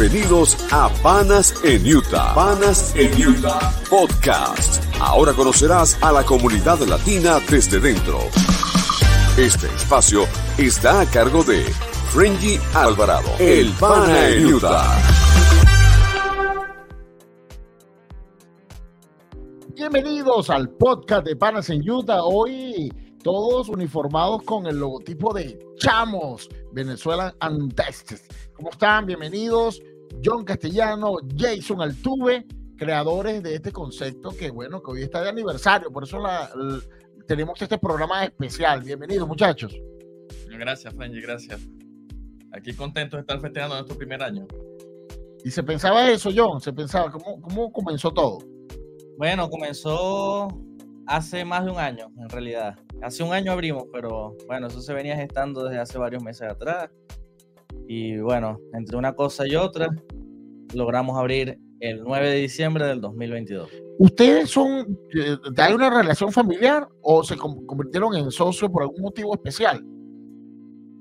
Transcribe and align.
Bienvenidos 0.00 0.56
a 0.72 0.88
Panas 1.02 1.54
en 1.62 1.86
Utah. 1.86 2.34
Panas 2.34 2.96
en 2.96 3.12
Utah 3.22 3.70
Podcast. 3.90 4.82
Ahora 4.98 5.34
conocerás 5.34 6.02
a 6.02 6.10
la 6.10 6.24
comunidad 6.24 6.78
latina 6.88 7.38
desde 7.50 7.78
dentro. 7.78 8.18
Este 9.36 9.66
espacio 9.66 10.24
está 10.56 11.02
a 11.02 11.06
cargo 11.06 11.44
de 11.44 11.64
Frenji 12.14 12.58
Alvarado, 12.72 13.28
el 13.38 13.72
Pana 13.72 14.30
en 14.30 14.54
Utah. 14.54 14.96
Bienvenidos 19.74 20.48
al 20.48 20.70
podcast 20.70 21.26
de 21.26 21.36
Panas 21.36 21.68
en 21.68 21.88
Utah. 21.88 22.22
Hoy 22.22 22.90
todos 23.22 23.68
uniformados 23.68 24.44
con 24.44 24.66
el 24.66 24.78
logotipo 24.78 25.34
de 25.34 25.58
Chamos, 25.76 26.48
Venezuela 26.72 27.34
Antes. 27.38 28.26
¿Cómo 28.54 28.70
están? 28.70 29.04
Bienvenidos. 29.04 29.82
John 30.22 30.44
Castellano, 30.44 31.16
Jason 31.36 31.80
Altuve, 31.80 32.46
creadores 32.76 33.42
de 33.42 33.54
este 33.54 33.72
concepto 33.72 34.30
que, 34.30 34.50
bueno, 34.50 34.82
que 34.82 34.90
hoy 34.90 35.02
está 35.02 35.22
de 35.22 35.28
aniversario. 35.28 35.90
Por 35.90 36.04
eso 36.04 36.18
la, 36.18 36.50
la, 36.54 36.80
tenemos 37.26 37.60
este 37.60 37.78
programa 37.78 38.24
especial. 38.24 38.82
Bienvenidos, 38.82 39.26
muchachos. 39.28 39.74
Gracias, 40.48 40.92
Frenji, 40.94 41.20
gracias. 41.20 41.60
Aquí 42.52 42.74
contentos 42.74 43.18
de 43.18 43.20
estar 43.22 43.40
festejando 43.40 43.76
nuestro 43.76 43.96
primer 43.96 44.22
año. 44.22 44.46
Y 45.44 45.50
se 45.50 45.62
pensaba 45.62 46.10
eso, 46.10 46.30
John, 46.34 46.60
se 46.60 46.72
pensaba, 46.72 47.10
¿cómo, 47.10 47.40
cómo 47.40 47.72
comenzó 47.72 48.12
todo? 48.12 48.38
Bueno, 49.16 49.48
comenzó 49.48 50.48
hace 51.06 51.44
más 51.44 51.64
de 51.64 51.70
un 51.70 51.78
año, 51.78 52.12
en 52.18 52.28
realidad. 52.28 52.78
Hace 53.02 53.22
un 53.22 53.32
año 53.32 53.52
abrimos, 53.52 53.84
pero 53.92 54.36
bueno, 54.46 54.66
eso 54.66 54.80
se 54.80 54.92
venía 54.92 55.16
gestando 55.16 55.64
desde 55.64 55.80
hace 55.80 55.98
varios 55.98 56.22
meses 56.22 56.48
atrás. 56.50 56.90
Y 57.92 58.20
bueno, 58.20 58.60
entre 58.72 58.96
una 58.96 59.14
cosa 59.14 59.48
y 59.48 59.56
otra, 59.56 59.88
logramos 60.74 61.18
abrir 61.18 61.58
el 61.80 62.04
9 62.04 62.30
de 62.30 62.36
diciembre 62.36 62.86
del 62.86 63.00
2022. 63.00 63.68
¿Ustedes 63.98 64.48
son, 64.48 64.96
eh, 65.12 65.36
hay 65.56 65.72
una 65.72 65.90
relación 65.90 66.30
familiar 66.30 66.86
o 67.02 67.24
se 67.24 67.36
convirtieron 67.36 68.14
en 68.14 68.30
socios 68.30 68.70
por 68.70 68.82
algún 68.82 69.02
motivo 69.02 69.34
especial? 69.34 69.82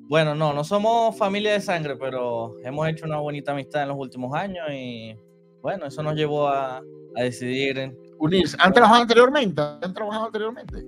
Bueno, 0.09 0.33
no, 0.33 0.51
no 0.51 0.63
somos 0.63 1.15
familia 1.15 1.53
de 1.53 1.61
sangre, 1.61 1.95
pero 1.95 2.57
hemos 2.63 2.87
hecho 2.87 3.05
una 3.05 3.19
bonita 3.19 3.51
amistad 3.51 3.83
en 3.83 3.89
los 3.89 3.97
últimos 3.99 4.33
años 4.33 4.65
y 4.73 5.15
bueno, 5.61 5.85
eso 5.85 6.01
nos 6.01 6.15
llevó 6.15 6.47
a, 6.47 6.77
a 6.77 7.21
decidir 7.21 7.95
unirse. 8.17 8.57
¿Han 8.59 8.73
trabajado 8.73 9.03
anteriormente? 9.03 9.61
¿Han 9.61 9.93
trabajado 9.93 10.25
anteriormente? 10.25 10.83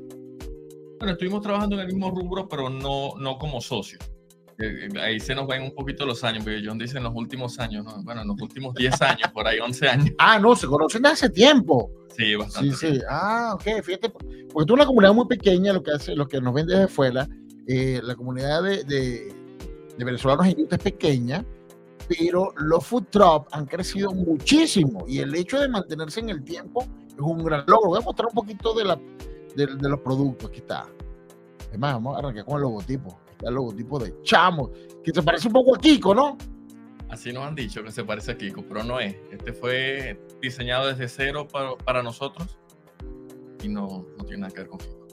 Bueno, 0.97 1.11
estuvimos 1.11 1.43
trabajando 1.43 1.75
en 1.75 1.81
el 1.81 1.87
mismo 1.93 2.09
rubro, 2.09 2.49
pero 2.49 2.71
no, 2.71 3.11
no 3.19 3.37
como 3.37 3.61
socios. 3.61 4.01
Eh, 4.59 4.89
ahí 4.99 5.19
se 5.19 5.33
nos 5.33 5.47
ven 5.47 5.63
un 5.63 5.73
poquito 5.73 6.05
los 6.05 6.23
años, 6.23 6.43
porque 6.43 6.61
John 6.63 6.77
dice 6.77 6.97
en 6.97 7.03
los 7.03 7.13
últimos 7.15 7.59
años, 7.59 7.85
¿no? 7.85 8.03
bueno, 8.03 8.21
en 8.21 8.27
los 8.27 8.41
últimos 8.41 8.73
10 8.75 9.01
años, 9.01 9.31
por 9.33 9.47
ahí 9.47 9.59
11 9.59 9.89
años. 9.89 10.09
Ah, 10.17 10.39
no, 10.39 10.55
se 10.55 10.67
conocen 10.67 11.05
hace 11.05 11.29
tiempo. 11.29 11.91
Sí, 12.15 12.35
bastante. 12.35 12.75
Sí, 12.75 12.93
sí. 12.93 13.01
Ah, 13.09 13.51
ok, 13.55 13.83
fíjate, 13.83 14.09
porque 14.09 14.65
tú 14.67 14.73
una 14.73 14.85
comunidad 14.85 15.13
muy 15.13 15.27
pequeña, 15.27 15.73
lo 15.73 15.81
que 15.81 15.91
hace, 15.91 16.15
lo 16.15 16.27
que 16.27 16.41
nos 16.41 16.53
ven 16.53 16.67
desde 16.67 16.87
fuera, 16.87 17.27
eh, 17.67 18.01
la 18.03 18.15
comunidad 18.15 18.63
de, 18.63 18.83
de, 18.83 19.33
de 19.97 20.05
venezolanos 20.05 20.45
en 20.47 20.61
Utah 20.61 20.75
es 20.75 20.83
pequeña, 20.83 21.45
pero 22.07 22.53
los 22.57 22.85
food 22.85 23.05
trucks 23.09 23.47
han 23.53 23.65
crecido 23.65 24.11
muchísimo 24.11 25.05
y 25.07 25.19
el 25.19 25.33
hecho 25.35 25.59
de 25.59 25.69
mantenerse 25.69 26.19
en 26.19 26.29
el 26.29 26.43
tiempo 26.43 26.83
es 27.07 27.19
un 27.19 27.43
gran 27.43 27.63
logro. 27.67 27.89
Voy 27.89 27.99
a 27.99 28.01
mostrar 28.01 28.27
un 28.27 28.33
poquito 28.33 28.73
de, 28.73 28.83
la, 28.83 28.99
de, 29.55 29.67
de 29.67 29.89
los 29.89 29.99
productos. 30.01 30.49
Aquí 30.49 30.59
está. 30.59 30.87
Es 31.71 31.79
más, 31.79 31.93
vamos 31.93 32.15
a 32.15 32.19
arrancar 32.19 32.43
con 32.43 32.55
el 32.55 32.61
logotipo. 32.63 33.20
El 33.43 33.53
logotipo 33.53 33.99
de 33.99 34.13
Chamo, 34.23 34.71
que 35.03 35.11
se 35.13 35.21
parece 35.23 35.47
un 35.47 35.53
poco 35.53 35.75
a 35.75 35.79
Kiko, 35.79 36.13
¿no? 36.13 36.37
Así 37.09 37.33
nos 37.33 37.45
han 37.45 37.55
dicho 37.55 37.83
que 37.83 37.91
se 37.91 38.03
parece 38.03 38.31
a 38.31 38.37
Kiko, 38.37 38.63
pero 38.67 38.83
no 38.83 38.99
es. 38.99 39.15
Este 39.31 39.51
fue 39.51 40.19
diseñado 40.41 40.87
desde 40.87 41.07
cero 41.07 41.47
para, 41.51 41.75
para 41.75 42.01
nosotros 42.01 42.57
y 43.61 43.67
no, 43.67 44.05
no 44.17 44.23
tiene 44.23 44.41
nada 44.41 44.53
que 44.53 44.59
ver 44.61 44.69
con 44.69 44.79
Kiko. 44.79 45.07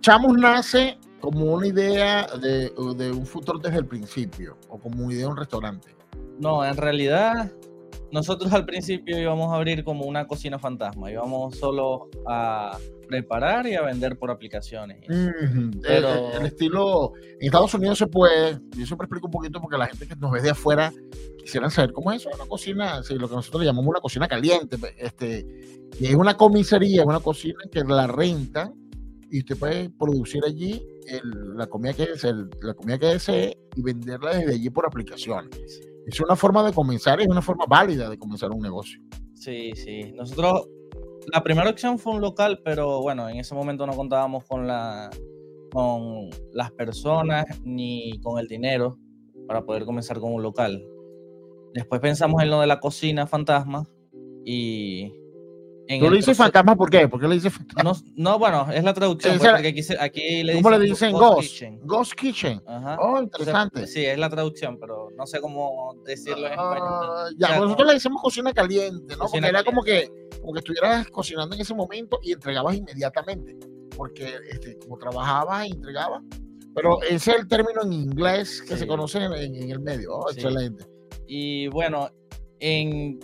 Chamos 0.00 0.36
nace 0.38 0.98
como 1.20 1.54
una 1.54 1.66
idea 1.66 2.26
de, 2.38 2.70
de 2.96 3.10
un 3.10 3.26
futuro 3.26 3.58
desde 3.58 3.78
el 3.78 3.86
principio 3.86 4.58
o 4.68 4.78
como 4.78 5.04
una 5.04 5.14
idea 5.14 5.24
de 5.24 5.30
un 5.30 5.36
restaurante. 5.36 5.94
No, 6.38 6.64
en 6.64 6.76
realidad 6.76 7.52
nosotros 8.14 8.52
al 8.52 8.64
principio 8.64 9.18
íbamos 9.18 9.52
a 9.52 9.56
abrir 9.56 9.82
como 9.82 10.04
una 10.04 10.28
cocina 10.28 10.56
fantasma, 10.56 11.10
íbamos 11.10 11.56
solo 11.56 12.08
a 12.28 12.78
preparar 13.08 13.66
y 13.66 13.74
a 13.74 13.82
vender 13.82 14.16
por 14.16 14.30
aplicaciones. 14.30 14.98
Mm 15.08 15.28
-hmm. 15.28 15.80
Pero 15.82 16.08
el, 16.30 16.40
el, 16.40 16.46
estilo 16.46 17.12
en 17.40 17.46
Estados 17.46 17.74
Unidos 17.74 17.98
se 17.98 18.06
puede, 18.06 18.52
yo 18.78 18.86
siempre 18.86 19.06
explico 19.06 19.26
un 19.26 19.32
poquito 19.32 19.60
porque 19.60 19.76
la 19.76 19.88
gente 19.88 20.06
que 20.06 20.14
nos 20.14 20.30
ve 20.30 20.40
de 20.40 20.50
afuera 20.50 20.92
quisieran 21.38 21.72
saber 21.72 21.92
cómo 21.92 22.12
es 22.12 22.20
eso, 22.20 22.30
una 22.32 22.46
cocina, 22.46 23.02
sí, 23.02 23.14
lo 23.14 23.28
que 23.28 23.34
nosotros 23.34 23.62
le 23.62 23.66
llamamos 23.66 23.90
una 23.90 24.00
cocina 24.00 24.28
caliente, 24.28 24.76
este, 24.96 25.44
y 25.98 26.06
es 26.06 26.14
una 26.14 26.36
comisaría, 26.36 27.04
una 27.04 27.18
cocina 27.18 27.58
que 27.70 27.82
la 27.82 28.06
renta 28.06 28.72
y 29.28 29.40
usted 29.40 29.56
puede 29.56 29.90
producir 29.90 30.44
allí 30.44 30.80
el, 31.08 31.56
la 31.56 31.66
comida 31.66 31.92
que 31.94 32.06
desee, 32.06 32.32
la 32.62 32.74
comida 32.74 32.96
que 32.96 33.06
desee 33.06 33.58
y 33.74 33.82
venderla 33.82 34.36
desde 34.36 34.52
allí 34.54 34.70
por 34.70 34.86
aplicaciones. 34.86 35.93
Es 36.06 36.20
una 36.20 36.36
forma 36.36 36.62
de 36.64 36.72
comenzar, 36.72 37.20
es 37.20 37.28
una 37.28 37.42
forma 37.42 37.64
válida 37.66 38.10
de 38.10 38.18
comenzar 38.18 38.50
un 38.50 38.60
negocio. 38.60 39.00
Sí, 39.34 39.72
sí. 39.74 40.12
Nosotros, 40.12 40.68
la 41.32 41.42
primera 41.42 41.70
opción 41.70 41.98
fue 41.98 42.14
un 42.14 42.20
local, 42.20 42.60
pero 42.64 43.00
bueno, 43.00 43.28
en 43.28 43.38
ese 43.38 43.54
momento 43.54 43.86
no 43.86 43.94
contábamos 43.94 44.44
con, 44.44 44.66
la, 44.66 45.10
con 45.72 46.30
las 46.52 46.70
personas 46.72 47.46
ni 47.64 48.18
con 48.22 48.38
el 48.38 48.46
dinero 48.46 48.98
para 49.46 49.64
poder 49.64 49.84
comenzar 49.84 50.20
con 50.20 50.32
un 50.32 50.42
local. 50.42 50.84
Después 51.72 52.00
pensamos 52.00 52.42
en 52.42 52.50
lo 52.50 52.60
de 52.60 52.66
la 52.66 52.80
cocina 52.80 53.26
fantasma 53.26 53.88
y 54.44 55.12
¿Tú 55.86 56.10
le 56.10 56.16
dices 56.16 56.36
fantasma 56.36 56.74
por 56.76 56.88
qué? 56.88 57.06
¿Por 57.08 57.20
qué 57.20 57.28
le 57.28 57.34
dices 57.34 57.52
fantasma? 57.52 57.82
No, 57.82 57.94
no 58.16 58.38
bueno, 58.38 58.66
es 58.72 58.82
la 58.82 58.94
traducción. 58.94 59.38
Sí, 59.38 59.46
porque 59.46 59.68
aquí, 59.68 59.80
aquí 60.00 60.42
le 60.42 60.54
¿Cómo 60.54 60.70
dicen 60.70 60.82
le 60.82 60.88
dicen 60.90 61.12
Ghost 61.12 61.22
Ghost? 61.34 61.48
Kitchen. 61.48 61.80
Ghost 61.84 62.12
Kitchen. 62.14 62.62
Ajá. 62.66 62.96
Oh, 63.00 63.20
interesante. 63.22 63.86
Sí, 63.86 64.04
es 64.04 64.18
la 64.18 64.30
traducción, 64.30 64.78
pero 64.80 65.08
no 65.16 65.26
sé 65.26 65.40
cómo 65.40 65.94
decirlo 66.06 66.46
en 66.46 66.52
español. 66.52 67.34
ya, 67.36 67.46
O 67.46 67.50
sea, 67.50 67.60
nosotros 67.60 67.88
le 67.88 67.94
decimos 67.94 68.22
cocina 68.22 68.52
caliente, 68.52 69.14
¿no? 69.16 69.24
Cocina 69.24 69.46
Porque 69.48 69.48
era 69.48 69.64
como 69.64 69.82
que, 69.82 70.10
como 70.40 70.52
que 70.54 70.58
estuvieras 70.60 71.06
cocinando 71.08 71.54
en 71.54 71.60
ese 71.60 71.74
momento 71.74 72.18
y 72.22 72.32
entregabas 72.32 72.76
inmediatamente. 72.76 73.56
Porque 73.96 74.34
este, 74.50 74.78
como 74.78 74.96
trabajabas 74.98 75.66
y 75.68 75.72
entregabas. 75.72 76.22
Pero 76.74 77.00
ese 77.02 77.32
es 77.32 77.38
el 77.40 77.46
término 77.46 77.82
en 77.82 77.92
inglés 77.92 78.60
que 78.62 78.72
Sí. 78.74 78.80
se 78.80 78.86
conoce 78.86 79.18
en, 79.18 79.32
en- 79.34 79.54
en 79.54 79.70
el 79.70 79.80
medio. 79.80 80.16
Oh, 80.16 80.28
Sí. 80.30 80.40
excelente. 80.40 80.84
Y 81.28 81.68
bueno, 81.68 82.10
en 82.58 83.18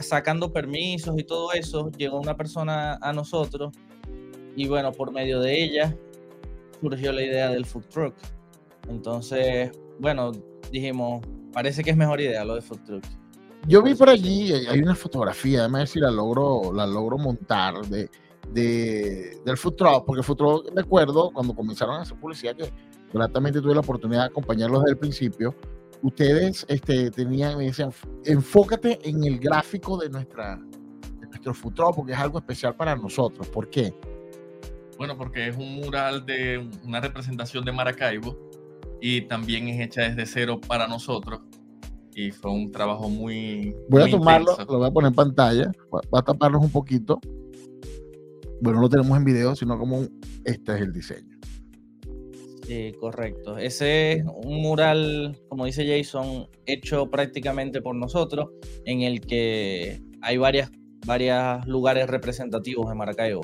sacando 0.00 0.52
permisos 0.52 1.18
y 1.18 1.24
todo 1.24 1.52
eso, 1.52 1.90
llegó 1.96 2.20
una 2.20 2.36
persona 2.36 2.94
a 3.00 3.12
nosotros 3.12 3.72
y 4.54 4.66
bueno, 4.68 4.92
por 4.92 5.12
medio 5.12 5.40
de 5.40 5.62
ella 5.62 5.96
surgió 6.80 7.12
la 7.12 7.22
idea 7.22 7.50
del 7.50 7.64
food 7.66 7.84
truck. 7.86 8.14
Entonces, 8.88 9.70
bueno, 9.98 10.32
dijimos, 10.70 11.24
parece 11.52 11.82
que 11.82 11.90
es 11.90 11.96
mejor 11.96 12.20
idea 12.20 12.44
lo 12.44 12.54
de 12.54 12.60
food 12.62 12.80
truck. 12.86 13.04
Yo 13.66 13.82
vi 13.82 13.94
por 13.94 14.08
allí, 14.08 14.52
hay 14.52 14.78
una 14.80 14.94
fotografía, 14.94 15.58
déjame 15.62 15.78
ver 15.78 15.88
si 15.88 15.98
la 15.98 16.10
logro, 16.10 16.72
la 16.72 16.86
logro 16.86 17.18
montar 17.18 17.74
de, 17.86 18.08
de- 18.52 19.40
del 19.44 19.56
food 19.56 19.74
truck, 19.74 20.04
porque 20.04 20.20
el 20.20 20.24
food 20.24 20.36
truck, 20.36 20.70
recuerdo, 20.74 21.30
cuando 21.32 21.54
comenzaron 21.54 21.96
a 21.96 22.02
hacer 22.02 22.16
publicidad, 22.18 22.54
que 22.54 22.70
gratamente 23.12 23.60
tuve 23.60 23.74
la 23.74 23.80
oportunidad 23.80 24.20
de 24.20 24.26
acompañarlos 24.26 24.82
desde 24.82 24.92
el 24.92 24.98
principio, 24.98 25.54
ustedes 26.02 26.64
este, 26.68 27.10
tenían, 27.10 27.58
me 27.58 27.64
decían, 27.64 27.90
enfócate 28.24 28.98
en 29.08 29.24
el 29.24 29.38
gráfico 29.38 29.96
de, 29.96 30.08
nuestra, 30.08 30.56
de 31.20 31.26
nuestro 31.26 31.52
truck, 31.72 31.96
porque 31.96 32.12
es 32.12 32.18
algo 32.18 32.38
especial 32.38 32.74
para 32.76 32.94
nosotros. 32.96 33.48
¿Por 33.48 33.68
qué? 33.70 33.94
Bueno, 34.98 35.16
porque 35.16 35.48
es 35.48 35.56
un 35.56 35.76
mural 35.76 36.24
de 36.24 36.68
una 36.84 37.00
representación 37.00 37.64
de 37.64 37.72
Maracaibo 37.72 38.36
y 39.00 39.22
también 39.22 39.68
es 39.68 39.80
hecha 39.80 40.02
desde 40.02 40.26
cero 40.26 40.60
para 40.66 40.86
nosotros. 40.88 41.40
Y 42.14 42.30
fue 42.30 42.50
un 42.50 42.72
trabajo 42.72 43.10
muy. 43.10 43.76
Voy 43.90 44.02
a 44.04 44.10
tomarlo, 44.10 44.52
intenso. 44.52 44.72
lo 44.72 44.78
voy 44.78 44.88
a 44.88 44.90
poner 44.90 45.08
en 45.08 45.14
pantalla, 45.14 45.72
va, 45.94 46.00
va 46.14 46.20
a 46.20 46.22
taparnos 46.22 46.62
un 46.62 46.70
poquito. 46.70 47.20
Bueno, 48.62 48.76
no 48.76 48.82
lo 48.84 48.88
tenemos 48.88 49.14
en 49.18 49.24
video, 49.24 49.54
sino 49.54 49.78
como 49.78 49.98
un- 49.98 50.20
este 50.44 50.76
es 50.76 50.80
el 50.80 50.92
diseño. 50.94 51.35
Sí, 52.66 52.92
correcto. 52.98 53.58
Ese 53.58 54.12
es 54.12 54.24
un 54.24 54.60
mural, 54.60 55.38
como 55.48 55.66
dice 55.66 55.86
Jason, 55.86 56.48
hecho 56.66 57.08
prácticamente 57.08 57.80
por 57.80 57.94
nosotros, 57.94 58.50
en 58.84 59.02
el 59.02 59.20
que 59.20 60.00
hay 60.20 60.36
varias, 60.36 60.72
varios 61.06 61.64
lugares 61.68 62.08
representativos 62.08 62.88
de 62.88 62.96
Maracaibo. 62.96 63.42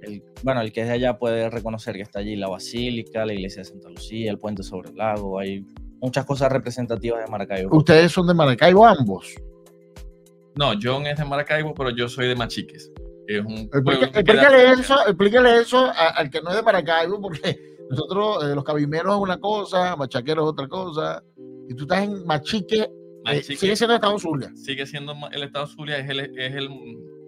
El, 0.00 0.22
bueno, 0.42 0.62
el 0.62 0.72
que 0.72 0.80
es 0.80 0.86
de 0.86 0.94
allá 0.94 1.18
puede 1.18 1.50
reconocer 1.50 1.96
que 1.96 2.00
está 2.00 2.20
allí 2.20 2.34
la 2.34 2.48
Basílica, 2.48 3.26
la 3.26 3.34
Iglesia 3.34 3.60
de 3.60 3.68
Santa 3.68 3.90
Lucía, 3.90 4.30
el 4.30 4.38
puente 4.38 4.62
sobre 4.62 4.88
el 4.88 4.96
lago, 4.96 5.38
hay 5.38 5.66
muchas 6.00 6.24
cosas 6.24 6.50
representativas 6.50 7.22
de 7.22 7.30
Maracaibo. 7.30 7.76
Ustedes 7.76 8.10
son 8.10 8.26
de 8.26 8.32
Maracaibo 8.32 8.86
ambos. 8.86 9.34
No, 10.54 10.72
John 10.82 11.06
es 11.06 11.18
de 11.18 11.26
Maracaibo, 11.26 11.74
pero 11.74 11.90
yo 11.90 12.08
soy 12.08 12.26
de 12.28 12.36
Machiques. 12.36 12.90
Es 13.26 13.44
un 13.44 13.70
explícale, 13.72 14.72
eso, 14.72 14.96
explícale 15.06 15.60
eso 15.60 15.92
al 15.94 16.30
que 16.30 16.40
no 16.40 16.48
es 16.50 16.56
de 16.56 16.62
Maracaibo, 16.62 17.20
porque 17.20 17.70
nosotros, 17.90 18.44
eh, 18.44 18.54
los 18.54 18.62
cabimeros 18.62 19.16
es 19.16 19.20
una 19.20 19.40
cosa, 19.40 19.96
machaqueros 19.96 20.44
es 20.44 20.48
otra 20.48 20.68
cosa, 20.68 21.24
y 21.68 21.74
tú 21.74 21.82
estás 21.82 22.04
en 22.04 22.24
Machique, 22.24 22.88
eh, 23.26 23.42
sigue 23.42 23.74
siendo 23.74 23.94
el 23.94 23.96
estado 23.96 24.18
Zulia. 24.18 24.52
Sigue 24.54 24.86
siendo 24.86 25.12
el 25.32 25.42
estado 25.42 25.66
Zulia, 25.66 25.98
es 25.98 26.08
el, 26.08 26.20
es 26.20 26.54
el, 26.54 26.68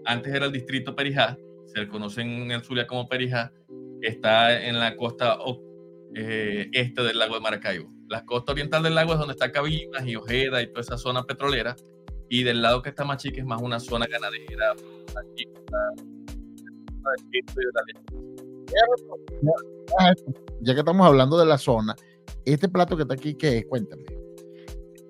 antes 0.05 0.33
era 0.33 0.47
el 0.47 0.53
distrito 0.53 0.95
Perijá, 0.95 1.37
se 1.67 1.89
conoce 1.89 2.23
en 2.23 2.53
el 2.53 2.63
Zulia 2.63 2.87
como 2.87 3.09
Perijá, 3.09 3.53
está 4.03 4.65
en 4.65 4.79
la 4.79 4.97
costa 4.97 5.37
eh, 6.15 6.69
este 6.73 7.03
del 7.03 7.19
lago 7.19 7.35
de 7.35 7.41
Maracaibo. 7.41 7.93
La 8.09 8.25
costa 8.25 8.53
oriental 8.53 8.85
del 8.85 8.95
lago 8.95 9.15
es 9.15 9.19
donde 9.19 9.33
está 9.33 9.51
Cabimas 9.51 10.07
y 10.07 10.15
Ojeda 10.15 10.63
y 10.63 10.69
toda 10.69 10.83
esa 10.83 10.97
zona 10.97 11.25
petrolera, 11.25 11.75
y 12.29 12.45
del 12.45 12.63
lado 12.63 12.83
que 12.83 12.91
está 12.91 13.17
chica 13.17 13.41
es 13.41 13.47
más 13.47 13.61
una 13.61 13.81
zona 13.81 14.07
ganadera, 14.07 14.75
ya 20.61 20.75
que 20.75 20.81
estamos 20.81 21.07
hablando 21.07 21.39
de 21.39 21.47
la 21.47 21.59
zona, 21.59 21.95
este 22.45 22.69
plato 22.69 22.97
que 22.97 23.03
está 23.03 23.15
aquí, 23.15 23.35
¿qué 23.35 23.59
es? 23.59 23.67
Cuéntame. 23.67 24.05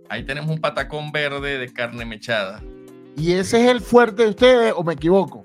Ahí 0.09 0.25
tenemos 0.25 0.51
un 0.51 0.61
patacón 0.61 1.11
verde 1.11 1.59
de 1.59 1.73
carne 1.73 2.05
mechada. 2.05 2.63
¿Y 3.17 3.33
ese 3.33 3.65
es 3.65 3.71
el 3.71 3.81
fuerte 3.81 4.25
de 4.25 4.29
ustedes 4.31 4.75
o 4.77 4.83
me 4.83 4.95
equivoco? 4.95 5.45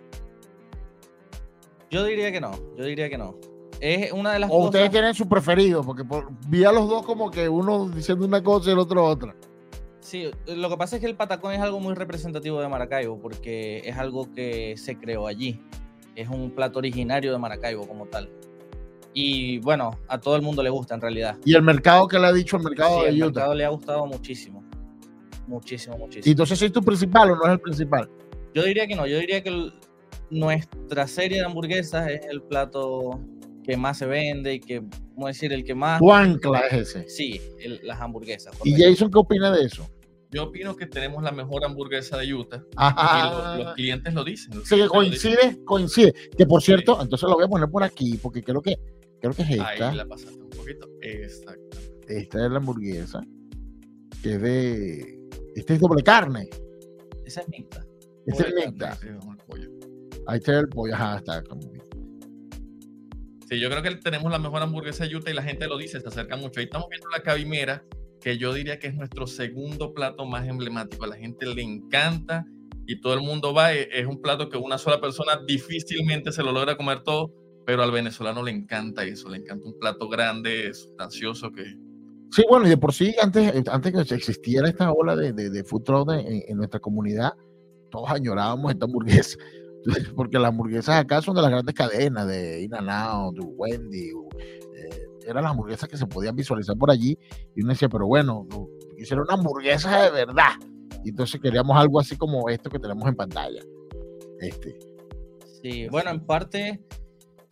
Yo 1.89 2.03
diría 2.03 2.31
que 2.31 2.41
no, 2.41 2.51
yo 2.77 2.83
diría 2.85 3.09
que 3.09 3.17
no. 3.17 3.35
Es 3.79 4.11
una 4.11 4.33
de 4.33 4.39
las 4.39 4.49
o 4.51 4.65
ustedes 4.65 4.89
tienen 4.89 5.13
su 5.13 5.29
preferido, 5.29 5.83
porque 5.83 6.03
vi 6.47 6.63
a 6.65 6.71
los 6.71 6.89
dos 6.89 7.05
como 7.05 7.29
que 7.29 7.47
uno 7.47 7.87
diciendo 7.89 8.25
una 8.25 8.43
cosa 8.43 8.69
y 8.69 8.73
el 8.73 8.79
otro 8.79 9.05
otra. 9.05 9.35
Sí, 9.99 10.31
lo 10.47 10.69
que 10.69 10.77
pasa 10.77 10.95
es 10.95 11.01
que 11.01 11.07
el 11.07 11.15
patacón 11.15 11.53
es 11.53 11.59
algo 11.59 11.79
muy 11.79 11.93
representativo 11.93 12.59
de 12.61 12.67
Maracaibo, 12.67 13.19
porque 13.19 13.79
es 13.85 13.97
algo 13.97 14.31
que 14.33 14.75
se 14.77 14.97
creó 14.97 15.27
allí. 15.27 15.61
Es 16.15 16.29
un 16.29 16.51
plato 16.51 16.79
originario 16.79 17.31
de 17.31 17.37
Maracaibo 17.37 17.87
como 17.87 18.05
tal. 18.07 18.29
Y 19.19 19.57
bueno, 19.57 19.97
a 20.09 20.19
todo 20.19 20.35
el 20.35 20.43
mundo 20.43 20.61
le 20.61 20.69
gusta 20.69 20.93
en 20.93 21.01
realidad. 21.01 21.37
¿Y 21.43 21.55
el 21.55 21.63
mercado 21.63 22.07
que 22.07 22.19
le 22.19 22.27
ha 22.27 22.31
dicho 22.31 22.57
el 22.57 22.63
mercado 22.63 23.01
de 23.01 23.09
El 23.09 23.17
mercado 23.17 23.55
le 23.55 23.65
ha 23.65 23.69
gustado 23.69 24.05
muchísimo. 24.05 24.63
Muchísimo, 25.47 25.97
muchísimo. 25.97 26.23
¿Y 26.27 26.29
entonces 26.29 26.61
es 26.61 26.71
tu 26.71 26.83
principal 26.83 27.31
o 27.31 27.35
no 27.35 27.43
es 27.45 27.49
el 27.53 27.59
principal? 27.59 28.07
Yo 28.53 28.61
diría 28.61 28.85
que 28.85 28.95
no. 28.95 29.07
Yo 29.07 29.17
diría 29.17 29.41
que 29.41 29.71
nuestra 30.29 31.07
serie 31.07 31.39
de 31.39 31.45
hamburguesas 31.45 32.07
es 32.11 32.27
el 32.29 32.43
plato 32.43 33.19
que 33.63 33.75
más 33.75 33.97
se 33.97 34.05
vende 34.05 34.53
y 34.53 34.59
que, 34.59 34.81
vamos 34.81 35.23
a 35.23 35.27
decir, 35.29 35.51
el 35.51 35.63
que 35.63 35.73
más. 35.73 35.97
Tu 35.97 36.13
ancla 36.13 36.59
es 36.69 36.95
ese. 36.95 37.09
Sí, 37.09 37.41
las 37.81 37.99
hamburguesas. 37.99 38.55
¿Y 38.65 38.79
Jason 38.79 39.09
qué 39.09 39.17
opina 39.17 39.51
de 39.51 39.65
eso? 39.65 39.89
Yo 40.29 40.43
opino 40.43 40.75
que 40.75 40.85
tenemos 40.85 41.23
la 41.23 41.31
mejor 41.31 41.65
hamburguesa 41.65 42.17
de 42.17 42.31
Utah. 42.35 42.63
Y 42.77 43.63
los, 43.63 43.73
clientes 43.73 44.13
lo 44.13 44.23
dicen. 44.23 44.63
sí, 44.63 44.79
coincide, 44.87 45.57
coincide. 45.65 46.13
Que 46.37 46.45
por 46.45 46.61
cierto, 46.61 47.01
entonces 47.01 47.27
lo 47.27 47.33
voy 47.33 47.45
a 47.45 47.47
poner 47.47 47.67
por 47.67 47.83
aquí, 47.83 48.19
porque 48.21 48.43
creo 48.43 48.61
que 48.61 48.77
Creo 49.21 49.33
que 49.33 49.41
es 49.41 49.49
esta. 49.51 49.89
Ahí 49.89 49.95
la 49.95 50.05
pasaste 50.05 50.41
un 50.41 50.49
poquito. 50.49 50.87
Exacto. 51.01 51.77
Esta 52.07 52.45
es 52.45 52.51
la 52.51 52.57
hamburguesa. 52.57 53.21
Que 54.21 54.33
es 54.35 54.41
de. 54.41 55.19
Esta 55.55 55.73
es 55.73 55.79
doble 55.79 56.03
carne. 56.03 56.49
Esa 57.25 57.41
es 57.41 57.49
mixta. 57.49 57.85
Esta 58.25 58.47
es 58.47 58.55
mixta. 58.55 58.97
Ahí 60.27 60.37
está 60.37 60.59
el 60.59 60.69
pollo. 60.69 60.93
Ajá, 60.93 61.17
está. 61.17 61.43
Sí, 63.49 63.59
yo 63.59 63.69
creo 63.69 63.81
que 63.81 63.95
tenemos 63.95 64.29
la 64.31 64.39
mejor 64.39 64.61
hamburguesa 64.61 65.05
de 65.05 65.15
Utah 65.15 65.31
y 65.31 65.33
la 65.33 65.43
gente 65.43 65.67
lo 65.67 65.77
dice, 65.77 66.01
se 66.01 66.07
acerca 66.07 66.35
mucho. 66.35 66.59
Ahí 66.59 66.65
estamos 66.65 66.89
viendo 66.89 67.07
la 67.09 67.23
cabimera, 67.23 67.85
que 68.21 68.37
yo 68.37 68.53
diría 68.53 68.77
que 68.77 68.87
es 68.87 68.95
nuestro 68.95 69.25
segundo 69.25 69.93
plato 69.93 70.25
más 70.25 70.47
emblemático. 70.47 71.05
A 71.05 71.07
la 71.07 71.15
gente 71.15 71.45
le 71.45 71.61
encanta 71.61 72.45
y 72.85 72.99
todo 72.99 73.13
el 73.13 73.21
mundo 73.21 73.53
va. 73.53 73.73
Es 73.73 74.05
un 74.05 74.21
plato 74.21 74.49
que 74.49 74.57
una 74.57 74.77
sola 74.77 74.99
persona 74.99 75.41
difícilmente 75.47 76.31
se 76.31 76.43
lo 76.43 76.51
logra 76.51 76.75
comer 76.75 77.03
todo 77.03 77.33
pero 77.67 77.83
al 77.83 77.91
venezolano 77.91 78.41
le 78.43 78.51
encanta 78.51 79.03
eso, 79.03 79.27
le 79.27 79.39
encanta 79.39 79.67
un 79.67 79.77
plato 79.77 80.07
grande, 80.07 80.73
sustancioso 80.73 81.51
que... 81.51 81.65
Sí, 82.31 82.45
bueno, 82.49 82.65
y 82.65 82.69
de 82.69 82.77
por 82.77 82.93
sí, 82.93 83.13
antes, 83.21 83.53
eh, 83.53 83.63
antes 83.69 83.91
que 83.91 84.15
existiera 84.15 84.69
esta 84.69 84.89
ola 84.89 85.17
de, 85.17 85.33
de, 85.33 85.63
food 85.65 85.83
truck 85.83 86.09
en, 86.13 86.55
nuestra 86.55 86.79
comunidad, 86.79 87.33
todos 87.91 88.09
añorábamos 88.09 88.71
esta 88.71 88.85
hamburguesa, 88.85 89.37
porque 90.15 90.39
las 90.39 90.47
hamburguesas 90.47 90.95
acá 90.95 91.21
son 91.21 91.35
de 91.35 91.41
las 91.41 91.51
grandes 91.51 91.75
cadenas, 91.75 92.25
de 92.25 92.63
In-N-Out, 92.63 93.35
de 93.35 93.45
Wendy, 93.45 94.11
eh, 94.11 95.07
eran 95.27 95.43
las 95.43 95.51
hamburguesas 95.51 95.89
que 95.89 95.97
se 95.97 96.07
podían 96.07 96.37
visualizar 96.37 96.77
por 96.77 96.89
allí, 96.89 97.19
y 97.53 97.63
uno 97.63 97.73
decía, 97.73 97.89
pero 97.89 98.07
bueno, 98.07 98.47
quisiera 98.97 99.21
una 99.23 99.33
hamburguesa 99.33 100.03
de 100.03 100.11
verdad, 100.11 100.53
y 101.03 101.09
entonces 101.09 101.41
queríamos 101.41 101.75
algo 101.75 101.99
así 101.99 102.15
como 102.15 102.47
esto 102.47 102.69
que 102.69 102.79
tenemos 102.79 103.05
en 103.09 103.15
pantalla. 103.17 103.61
Este. 104.39 104.79
Sí, 105.61 105.89
bueno, 105.89 106.11
en 106.11 106.25
parte 106.25 106.79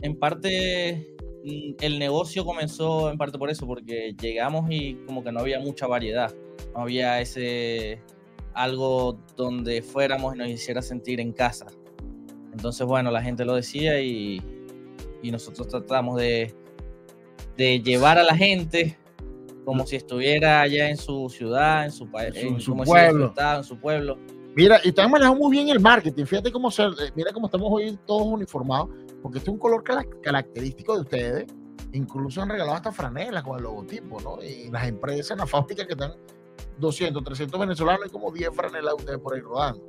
en 0.01 0.17
parte 0.17 1.15
mm, 1.43 1.75
el 1.81 1.99
negocio 1.99 2.45
comenzó 2.45 3.09
en 3.09 3.17
parte 3.17 3.37
por 3.37 3.49
eso, 3.49 3.65
porque 3.65 4.15
llegamos 4.19 4.65
y 4.69 4.95
como 5.05 5.23
que 5.23 5.31
no 5.31 5.39
había 5.39 5.59
mucha 5.59 5.87
variedad, 5.87 6.33
no 6.73 6.81
había 6.81 7.21
ese 7.21 8.01
algo 8.53 9.19
donde 9.35 9.81
fuéramos 9.81 10.35
y 10.35 10.37
nos 10.37 10.47
hiciera 10.47 10.81
sentir 10.81 11.19
en 11.19 11.33
casa. 11.33 11.67
Entonces, 12.53 12.87
bueno, 12.87 13.11
la 13.11 13.21
gente 13.21 13.43
lo 13.43 13.53
decía 13.55 13.99
y, 14.01 14.41
y 15.21 15.31
nosotros 15.31 15.67
tratamos 15.67 16.15
de, 16.15 16.55
de, 17.57 17.81
llevar 17.81 18.17
a 18.17 18.23
la 18.23 18.35
gente 18.35 18.97
como 19.65 19.85
si 19.85 19.97
estuviera 19.97 20.61
allá 20.61 20.89
en 20.89 20.95
su 20.95 21.29
ciudad, 21.29 21.83
en 21.83 21.91
su, 21.91 22.07
en, 22.17 22.61
su 22.61 22.77
pueblo. 22.77 23.33
en 23.37 23.63
su 23.63 23.77
pueblo. 23.77 24.17
Mira, 24.55 24.79
y 24.85 24.89
están 24.89 25.11
manejando 25.11 25.37
muy 25.37 25.51
bien 25.51 25.67
el 25.67 25.81
marketing. 25.81 26.23
Fíjate 26.23 26.49
cómo 26.49 26.71
ser, 26.71 26.91
eh, 27.01 27.11
mira 27.13 27.33
cómo 27.33 27.47
estamos 27.47 27.67
hoy 27.69 27.99
todos 28.05 28.25
uniformados 28.25 28.89
porque 29.25 29.39
este 29.39 29.49
es 29.49 29.53
un 29.55 29.59
color 29.59 29.83
característico 30.21 30.93
de 30.93 31.01
ustedes. 31.01 31.45
Incluso 31.93 32.43
han 32.43 32.49
regalado 32.49 32.75
hasta 32.75 32.91
franelas 32.91 33.41
con 33.41 33.57
el 33.57 33.63
logotipo, 33.63 34.21
¿no? 34.21 34.37
Y 34.43 34.69
las 34.69 34.87
empresas, 34.87 35.35
las 35.35 35.49
fábricas 35.49 35.87
que 35.87 35.93
están 35.93 36.13
200, 36.77 37.23
300 37.23 37.59
venezolanos 37.59 38.05
y 38.05 38.09
como 38.11 38.31
10 38.31 38.51
franelas 38.53 38.95
de 38.95 39.01
ustedes 39.01 39.19
por 39.19 39.33
ahí 39.33 39.41
rodando. 39.41 39.83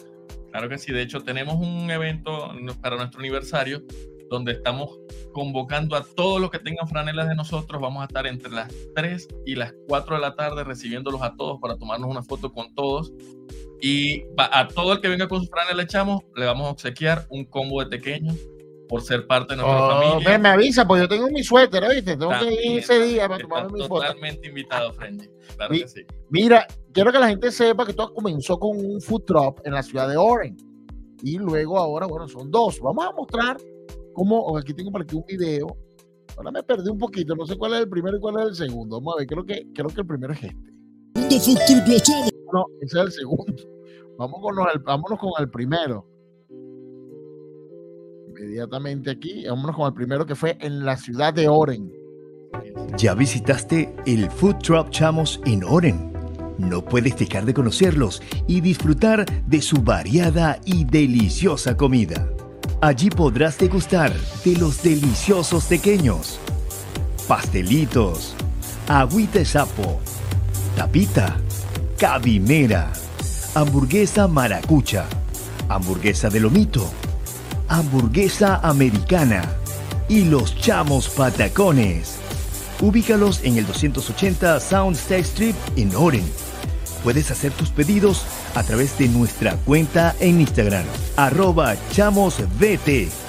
Claro 0.53 0.71
que 0.71 0.79
sí, 0.79 0.91
de 0.91 1.03
hecho 1.03 1.21
tenemos 1.21 1.57
un 1.57 1.91
evento 1.91 2.51
para 2.81 2.97
nuestro 2.97 3.21
aniversario 3.21 3.83
donde 4.31 4.53
estamos 4.53 4.99
convocando 5.35 5.97
a 5.97 6.03
todos 6.03 6.41
los 6.41 6.51
que 6.51 6.59
tengan 6.59 6.89
franelas 6.89 7.29
de 7.29 7.35
nosotros. 7.35 7.79
Vamos 7.79 8.01
a 8.01 8.07
estar 8.07 8.27
entre 8.27 8.51
las 8.51 8.73
3 8.95 9.29
y 9.45 9.55
las 9.55 9.75
4 9.87 10.15
de 10.15 10.23
la 10.23 10.35
tarde 10.35 10.65
recibiéndolos 10.65 11.21
a 11.21 11.37
todos 11.37 11.61
para 11.61 11.77
tomarnos 11.77 12.09
una 12.09 12.23
foto 12.23 12.51
con 12.51 12.75
todos. 12.75 13.13
Y 13.83 14.23
a 14.39 14.67
todo 14.67 14.95
el 14.95 15.03
que 15.03 15.09
venga 15.09 15.29
con 15.29 15.43
su 15.43 15.49
franela 15.49 15.83
echamos, 15.83 16.23
le 16.35 16.47
vamos 16.47 16.69
a 16.69 16.71
obsequiar 16.71 17.27
un 17.29 17.45
combo 17.45 17.85
de 17.85 17.91
pequeños 17.91 18.35
por 18.89 19.03
ser 19.03 19.27
parte 19.27 19.55
de 19.55 19.63
nuestra 19.63 19.87
oh, 19.87 20.11
familia. 20.13 20.39
Me, 20.39 20.49
avisa, 20.49 20.87
pues 20.87 21.03
yo 21.03 21.09
tengo 21.09 21.29
mi 21.29 21.43
suéter, 21.43 21.83
¿viste? 21.89 22.17
Tengo 22.17 22.33
que 22.39 22.53
ir 22.53 22.79
ese 22.79 23.01
día 23.01 23.29
para 23.29 23.43
tomarme 23.43 23.73
mi 23.73 23.81
foto. 23.87 24.03
Totalmente 24.03 24.49
invitado, 24.49 24.93
Frenji. 24.93 25.29
Claro 25.57 25.73
que 25.73 25.89
sí. 25.89 26.07
Mira, 26.31 26.67
quiero 26.93 27.13
que 27.13 27.19
la 27.19 27.29
gente 27.29 27.51
sepa 27.51 27.87
que 27.87 27.93
todo 27.93 28.13
comenzó 28.15 28.59
con 28.59 28.77
un 28.77 29.01
food 29.01 29.25
drop 29.27 29.61
en 29.65 29.75
la 29.75 29.83
ciudad 29.83 30.09
de 30.09 30.17
Oren. 30.17 30.57
Y 31.23 31.39
luego 31.39 31.79
ahora, 31.79 32.07
bueno, 32.07 32.29
son 32.29 32.51
dos. 32.51 32.79
Vamos 32.81 33.07
a 33.07 33.13
mostrar 33.13 33.57
cómo, 34.13 34.57
aquí 34.59 34.75
tengo 34.75 34.91
para 34.91 35.05
aquí 35.05 35.17
un 35.17 35.25
video. 35.27 35.67
Ahora 36.37 36.51
me 36.51 36.63
perdí 36.63 36.91
un 36.91 36.99
poquito, 36.99 37.35
no 37.35 37.47
sé 37.47 37.57
cuál 37.57 37.75
es 37.75 37.81
el 37.81 37.89
primero 37.89 38.17
y 38.17 38.21
cuál 38.21 38.41
es 38.41 38.49
el 38.49 38.55
segundo. 38.55 38.97
Vamos 39.01 39.15
a 39.15 39.19
ver, 39.19 39.27
creo 39.27 39.45
que, 39.45 39.67
creo 39.75 39.89
que 39.89 40.01
el 40.03 40.07
primero 40.07 40.33
es 40.35 40.43
este. 40.43 40.73
No, 42.53 42.65
ese 42.83 42.99
es 42.99 43.05
el 43.05 43.13
segundo. 43.13 43.55
Vamos 44.19 44.41
con 44.41 44.55
el, 44.73 44.79
vámonos 44.81 45.19
con 45.19 45.31
el 45.39 45.51
primero 45.51 46.07
inmediatamente 48.39 49.11
aquí. 49.11 49.45
Vámonos 49.47 49.77
con 49.77 49.87
el 49.87 49.95
primero 49.95 50.27
que 50.27 50.35
fue 50.35 50.57
en 50.61 50.85
la 50.85 50.97
ciudad 50.97 51.33
de 51.35 51.49
Oren. 51.49 51.93
¿Ya 52.97 53.15
visitaste 53.15 53.95
el 54.07 54.31
Food 54.31 54.59
Truck 54.59 54.91
Chamos 54.91 55.41
en 55.45 55.65
Oren? 55.65 56.13
No 56.59 56.83
puedes 56.83 57.19
dejar 57.19 57.45
de 57.45 57.53
conocerlos 57.53 58.23
y 58.47 58.61
disfrutar 58.61 59.27
de 59.47 59.61
su 59.61 59.83
variada 59.83 60.59
y 60.65 60.85
deliciosa 60.85 61.77
comida. 61.77 62.29
Allí 62.81 63.11
podrás 63.11 63.59
degustar 63.59 64.13
de 64.45 64.57
los 64.57 64.83
deliciosos 64.83 65.65
pequeños, 65.65 66.39
pastelitos, 67.29 68.35
agüita 68.89 69.41
de 69.41 69.45
sapo, 69.45 70.01
tapita, 70.77 71.37
cabimera, 71.99 72.93
hamburguesa 73.55 74.29
maracucha, 74.29 75.07
hamburguesa 75.69 76.31
de 76.31 76.41
lomito, 76.41 76.89
hamburguesa 77.69 78.57
americana 78.63 79.43
y 80.09 80.25
los 80.25 80.57
chamos 80.57 81.09
patacones. 81.09 82.17
Ubícalos 82.81 83.41
en 83.43 83.57
el 83.59 83.67
280 83.67 84.61
Sound 84.61 84.97
State 84.97 85.21
Street 85.23 85.55
en 85.77 85.95
Oren. 85.97 86.25
Puedes 87.03 87.31
hacer 87.31 87.53
tus 87.53 87.71
pedidos 87.71 88.25
a 88.55 88.63
través 88.63 88.99
de 88.99 89.09
nuestra 89.09 89.57
cuenta 89.57 90.15
en 90.21 90.41
Instagram, 90.41 90.85
arroba 91.17 91.77
chamosvt. 91.93 93.26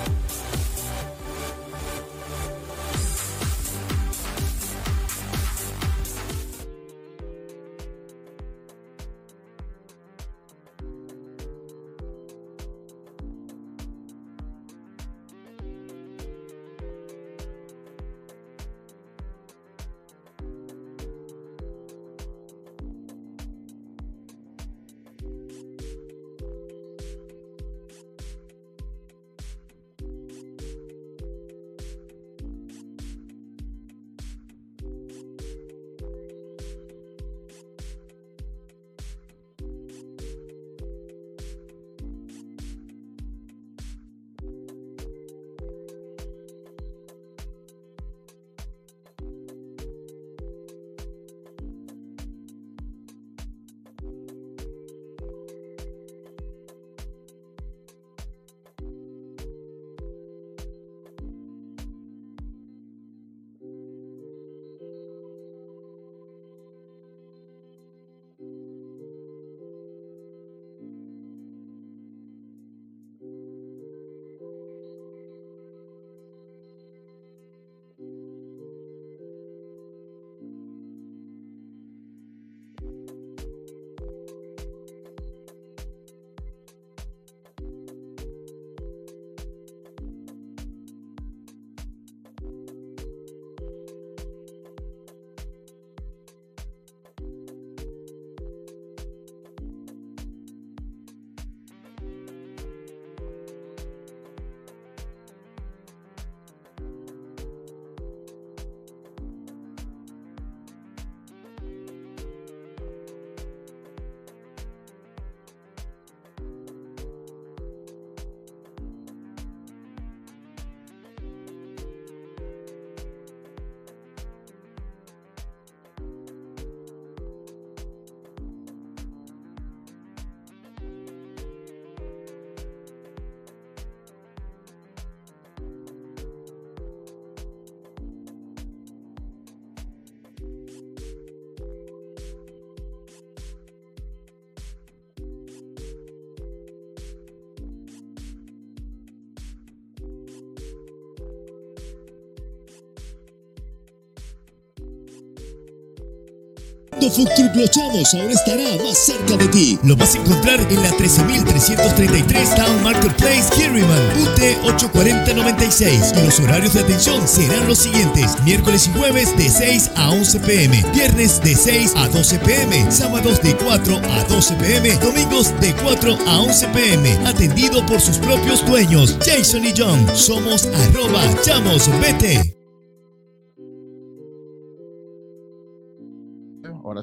Food 157.00 157.30
Truck 157.36 157.56
Los 157.56 157.70
Chamos 157.72 158.14
ahora 158.14 158.34
estará 158.34 158.84
más 158.84 158.98
cerca 158.98 159.38
de 159.38 159.48
ti. 159.50 159.80
Lo 159.84 159.96
vas 159.96 160.16
a 160.16 160.18
encontrar 160.18 160.60
en 160.70 160.82
la 160.82 160.90
13333 160.92 162.56
Town 162.56 162.84
Marketplace, 162.84 163.50
Kirryman, 163.56 164.02
UT 164.20 164.40
84096. 164.74 166.14
Y 166.18 166.26
los 166.26 166.40
horarios 166.40 166.74
de 166.74 166.82
atención 166.82 167.28
serán 167.28 167.68
los 167.68 167.78
siguientes: 167.78 168.42
miércoles 168.44 168.88
y 168.88 168.98
jueves 168.98 169.38
de 169.38 169.48
6 169.48 169.92
a 169.96 170.10
11 170.10 170.40
pm, 170.40 170.84
viernes 170.94 171.42
de 171.42 171.56
6 171.56 171.94
a 171.96 172.08
12 172.08 172.40
pm, 172.40 172.92
sábados 172.92 173.42
de 173.42 173.56
4 173.56 174.02
a 174.12 174.24
12 174.24 174.56
pm, 174.56 174.96
domingos 174.98 175.54
de 175.62 175.74
4 175.76 176.18
a 176.28 176.40
11 176.40 176.68
pm. 176.70 177.12
Atendido 177.28 177.86
por 177.86 178.02
sus 178.02 178.18
propios 178.18 178.66
dueños, 178.66 179.18
Jason 179.24 179.66
y 179.66 179.74
John. 179.78 180.06
Somos 180.16 180.66
arroba 180.66 181.24
Chamos 181.44 181.90
Vete. 182.02 182.57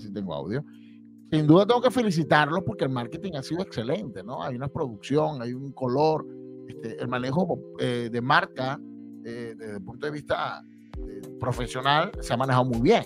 Sí 0.04 0.12
tengo 0.12 0.34
audio. 0.34 0.64
Sin 1.30 1.46
duda 1.46 1.66
tengo 1.66 1.82
que 1.82 1.90
felicitarlos 1.90 2.62
porque 2.64 2.84
el 2.84 2.90
marketing 2.90 3.32
ha 3.34 3.42
sido 3.42 3.62
excelente, 3.62 4.22
¿no? 4.22 4.42
Hay 4.42 4.54
una 4.54 4.68
producción, 4.68 5.42
hay 5.42 5.52
un 5.52 5.72
color, 5.72 6.26
este, 6.68 7.00
el 7.00 7.08
manejo 7.08 7.58
eh, 7.78 8.08
de 8.10 8.20
marca 8.20 8.80
eh, 9.24 9.54
desde 9.56 9.76
el 9.76 9.82
punto 9.82 10.06
de 10.06 10.12
vista 10.12 10.62
eh, 10.98 11.22
profesional 11.40 12.12
se 12.20 12.32
ha 12.32 12.36
manejado 12.36 12.64
muy 12.66 12.80
bien. 12.80 13.04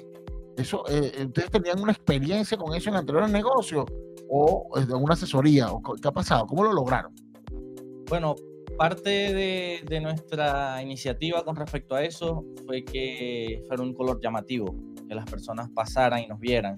Eso, 0.56 0.82
¿Ustedes 0.82 1.50
tenían 1.52 1.80
una 1.80 1.92
experiencia 1.92 2.58
con 2.58 2.74
eso 2.74 2.90
en 2.90 2.96
anteriores 2.96 3.30
negocios 3.30 3.84
o 4.28 4.68
de 4.76 4.92
una 4.92 5.14
asesoría? 5.14 5.70
O 5.70 5.80
¿Qué 5.80 6.08
ha 6.08 6.12
pasado? 6.12 6.46
¿Cómo 6.46 6.64
lo 6.64 6.72
lograron? 6.72 7.14
Bueno, 8.08 8.34
parte 8.76 9.08
de, 9.08 9.80
de, 9.88 10.00
nuestra 10.00 10.82
iniciativa 10.82 11.44
con 11.44 11.54
respecto 11.54 11.94
a 11.94 12.02
eso 12.02 12.44
fue 12.66 12.84
que 12.84 13.62
fuera 13.68 13.84
un 13.84 13.94
color 13.94 14.20
llamativo, 14.20 14.74
que 15.08 15.14
las 15.14 15.28
personas 15.28 15.68
pasaran 15.70 16.20
y 16.20 16.26
nos 16.26 16.38
vieran, 16.38 16.76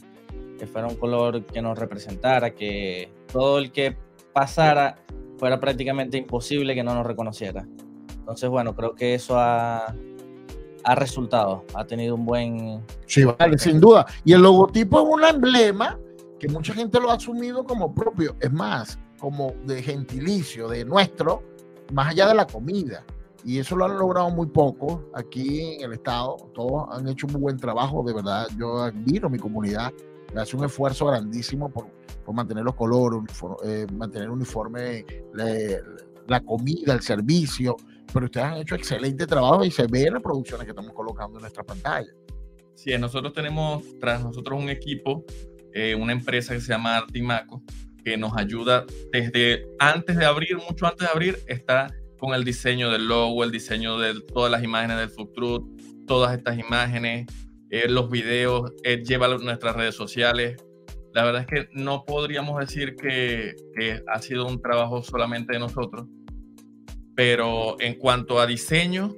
que 0.58 0.66
fuera 0.66 0.86
un 0.86 0.96
color 0.96 1.44
que 1.44 1.60
nos 1.60 1.78
representara, 1.78 2.54
que 2.54 3.12
todo 3.32 3.58
el 3.58 3.72
que 3.72 3.96
pasara 4.32 5.02
fuera 5.38 5.58
prácticamente 5.58 6.18
imposible 6.18 6.74
que 6.74 6.84
no 6.84 6.94
nos 6.94 7.06
reconociera. 7.06 7.66
Entonces, 8.18 8.48
bueno, 8.48 8.74
creo 8.74 8.94
que 8.94 9.14
eso 9.14 9.38
ha, 9.38 9.94
ha 10.84 10.94
resultado, 10.94 11.64
ha 11.74 11.84
tenido 11.84 12.14
un 12.14 12.24
buen... 12.24 12.84
Sí, 13.06 13.24
vale, 13.24 13.58
sin 13.58 13.80
duda. 13.80 14.06
Y 14.24 14.32
el 14.34 14.42
logotipo 14.42 15.00
es 15.00 15.08
un 15.08 15.24
emblema 15.24 15.98
que 16.38 16.48
mucha 16.48 16.72
gente 16.74 17.00
lo 17.00 17.10
ha 17.10 17.14
asumido 17.14 17.64
como 17.64 17.94
propio, 17.94 18.36
es 18.40 18.52
más, 18.52 18.98
como 19.18 19.52
de 19.64 19.82
gentilicio, 19.82 20.68
de 20.68 20.84
nuestro, 20.84 21.42
más 21.92 22.08
allá 22.10 22.28
de 22.28 22.34
la 22.34 22.46
comida. 22.46 23.04
Y 23.44 23.58
eso 23.58 23.76
lo 23.76 23.86
han 23.86 23.96
logrado 23.96 24.30
muy 24.30 24.46
poco 24.48 25.10
aquí 25.14 25.74
en 25.74 25.82
el 25.82 25.92
estado. 25.94 26.36
Todos 26.54 26.88
han 26.90 27.08
hecho 27.08 27.26
un 27.26 27.34
muy 27.34 27.42
buen 27.42 27.56
trabajo, 27.56 28.02
de 28.04 28.12
verdad. 28.12 28.46
Yo 28.58 28.78
admiro 28.82 29.30
mi 29.30 29.38
comunidad. 29.38 29.92
Hace 30.36 30.56
un 30.56 30.64
esfuerzo 30.64 31.06
grandísimo 31.06 31.70
por, 31.70 31.88
por 32.24 32.34
mantener 32.34 32.64
los 32.64 32.74
colores, 32.74 33.20
eh, 33.64 33.86
mantener 33.92 34.30
uniforme 34.30 35.04
la, 35.32 36.40
comida, 36.40 36.92
el 36.92 37.00
servicio. 37.00 37.76
Pero 38.12 38.26
ustedes 38.26 38.46
han 38.46 38.58
hecho 38.58 38.74
excelente 38.74 39.26
trabajo 39.26 39.64
y 39.64 39.70
se 39.70 39.86
ve 39.86 40.04
en 40.04 40.14
las 40.14 40.22
producciones 40.22 40.64
que 40.64 40.70
estamos 40.70 40.92
colocando 40.92 41.38
en 41.38 41.42
nuestra 41.42 41.64
pantalla. 41.64 42.10
Sí, 42.74 42.96
nosotros 42.98 43.32
tenemos 43.32 43.84
tras 44.00 44.22
nosotros 44.22 44.58
un 44.60 44.68
equipo, 44.68 45.24
eh, 45.72 45.94
una 45.94 46.12
empresa 46.12 46.54
que 46.54 46.60
se 46.60 46.68
llama 46.68 46.96
Artimaco, 46.96 47.62
que 48.04 48.16
nos 48.16 48.36
ayuda 48.36 48.84
desde 49.12 49.66
antes 49.78 50.16
de 50.16 50.24
abrir, 50.24 50.56
mucho 50.56 50.86
antes 50.86 51.06
de 51.06 51.12
abrir, 51.12 51.38
está 51.46 51.88
con 52.20 52.34
el 52.34 52.44
diseño 52.44 52.90
del 52.90 53.08
logo, 53.08 53.42
el 53.42 53.50
diseño 53.50 53.98
de 53.98 54.20
todas 54.20 54.52
las 54.52 54.62
imágenes 54.62 54.98
del 54.98 55.08
Food 55.08 55.32
Truth, 55.32 56.06
todas 56.06 56.36
estas 56.36 56.58
imágenes, 56.58 57.26
eh, 57.70 57.88
los 57.88 58.10
videos, 58.10 58.72
eh, 58.84 59.02
lleva 59.02 59.26
nuestras 59.38 59.74
redes 59.74 59.94
sociales. 59.94 60.62
La 61.14 61.24
verdad 61.24 61.40
es 61.42 61.46
que 61.46 61.68
no 61.72 62.04
podríamos 62.04 62.60
decir 62.60 62.94
que, 62.94 63.56
que 63.74 64.02
ha 64.06 64.20
sido 64.20 64.46
un 64.46 64.60
trabajo 64.60 65.02
solamente 65.02 65.54
de 65.54 65.58
nosotros, 65.58 66.06
pero 67.16 67.80
en 67.80 67.94
cuanto 67.94 68.38
a 68.38 68.46
diseño, 68.46 69.14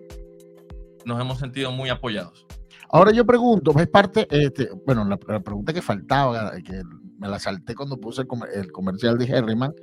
nos 1.05 1.21
hemos 1.21 1.39
sentido 1.39 1.73
muy 1.73 1.89
apoyados. 1.89 2.47
Ahora 2.91 3.11
yo 3.11 3.25
pregunto, 3.25 3.73
es 3.79 3.89
parte, 3.89 4.27
este, 4.31 4.69
bueno, 4.85 5.05
la, 5.05 5.17
pregunta 5.17 5.73
que 5.73 5.81
faltaba, 5.81 6.53
que 6.63 6.83
me 7.19 7.29
la 7.29 7.39
salté 7.39 7.75
cuando 7.75 7.97
puse 7.97 8.23
el, 8.55 8.71
comercial 8.71 9.17
de 9.17 9.25
Herriman, 9.25 9.75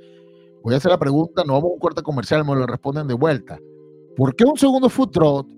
voy 0.62 0.74
a 0.74 0.76
hacer 0.76 0.90
la 0.90 0.98
pregunta, 0.98 1.44
no 1.44 1.54
vamos 1.54 1.70
a 1.70 1.74
un 1.74 1.78
corte 1.78 2.02
comercial, 2.02 2.44
me 2.44 2.54
lo 2.54 2.66
responden 2.66 3.06
de 3.06 3.14
vuelta. 3.14 3.58
¿Por 4.16 4.34
qué 4.34 4.44
un 4.44 4.58
segundo 4.58 4.88
food 4.88 5.10
truck 5.10 5.48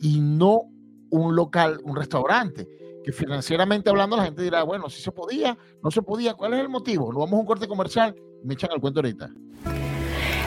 y 0.00 0.20
no 0.20 0.62
un 1.10 1.36
local, 1.36 1.80
un 1.84 1.96
restaurante? 1.96 2.68
Que 3.04 3.12
financieramente 3.12 3.90
hablando 3.90 4.16
la 4.16 4.24
gente 4.24 4.42
dirá, 4.42 4.62
bueno, 4.62 4.90
si 4.90 5.00
se 5.00 5.12
podía, 5.12 5.56
no 5.82 5.90
se 5.90 6.02
podía, 6.02 6.34
¿cuál 6.34 6.54
es 6.54 6.60
el 6.60 6.68
motivo? 6.68 7.12
No 7.12 7.20
vamos 7.20 7.34
a 7.34 7.40
un 7.40 7.46
corte 7.46 7.68
comercial, 7.68 8.14
me 8.44 8.54
echan 8.54 8.70
el 8.74 8.80
cuento 8.80 9.00
ahorita. 9.00 9.30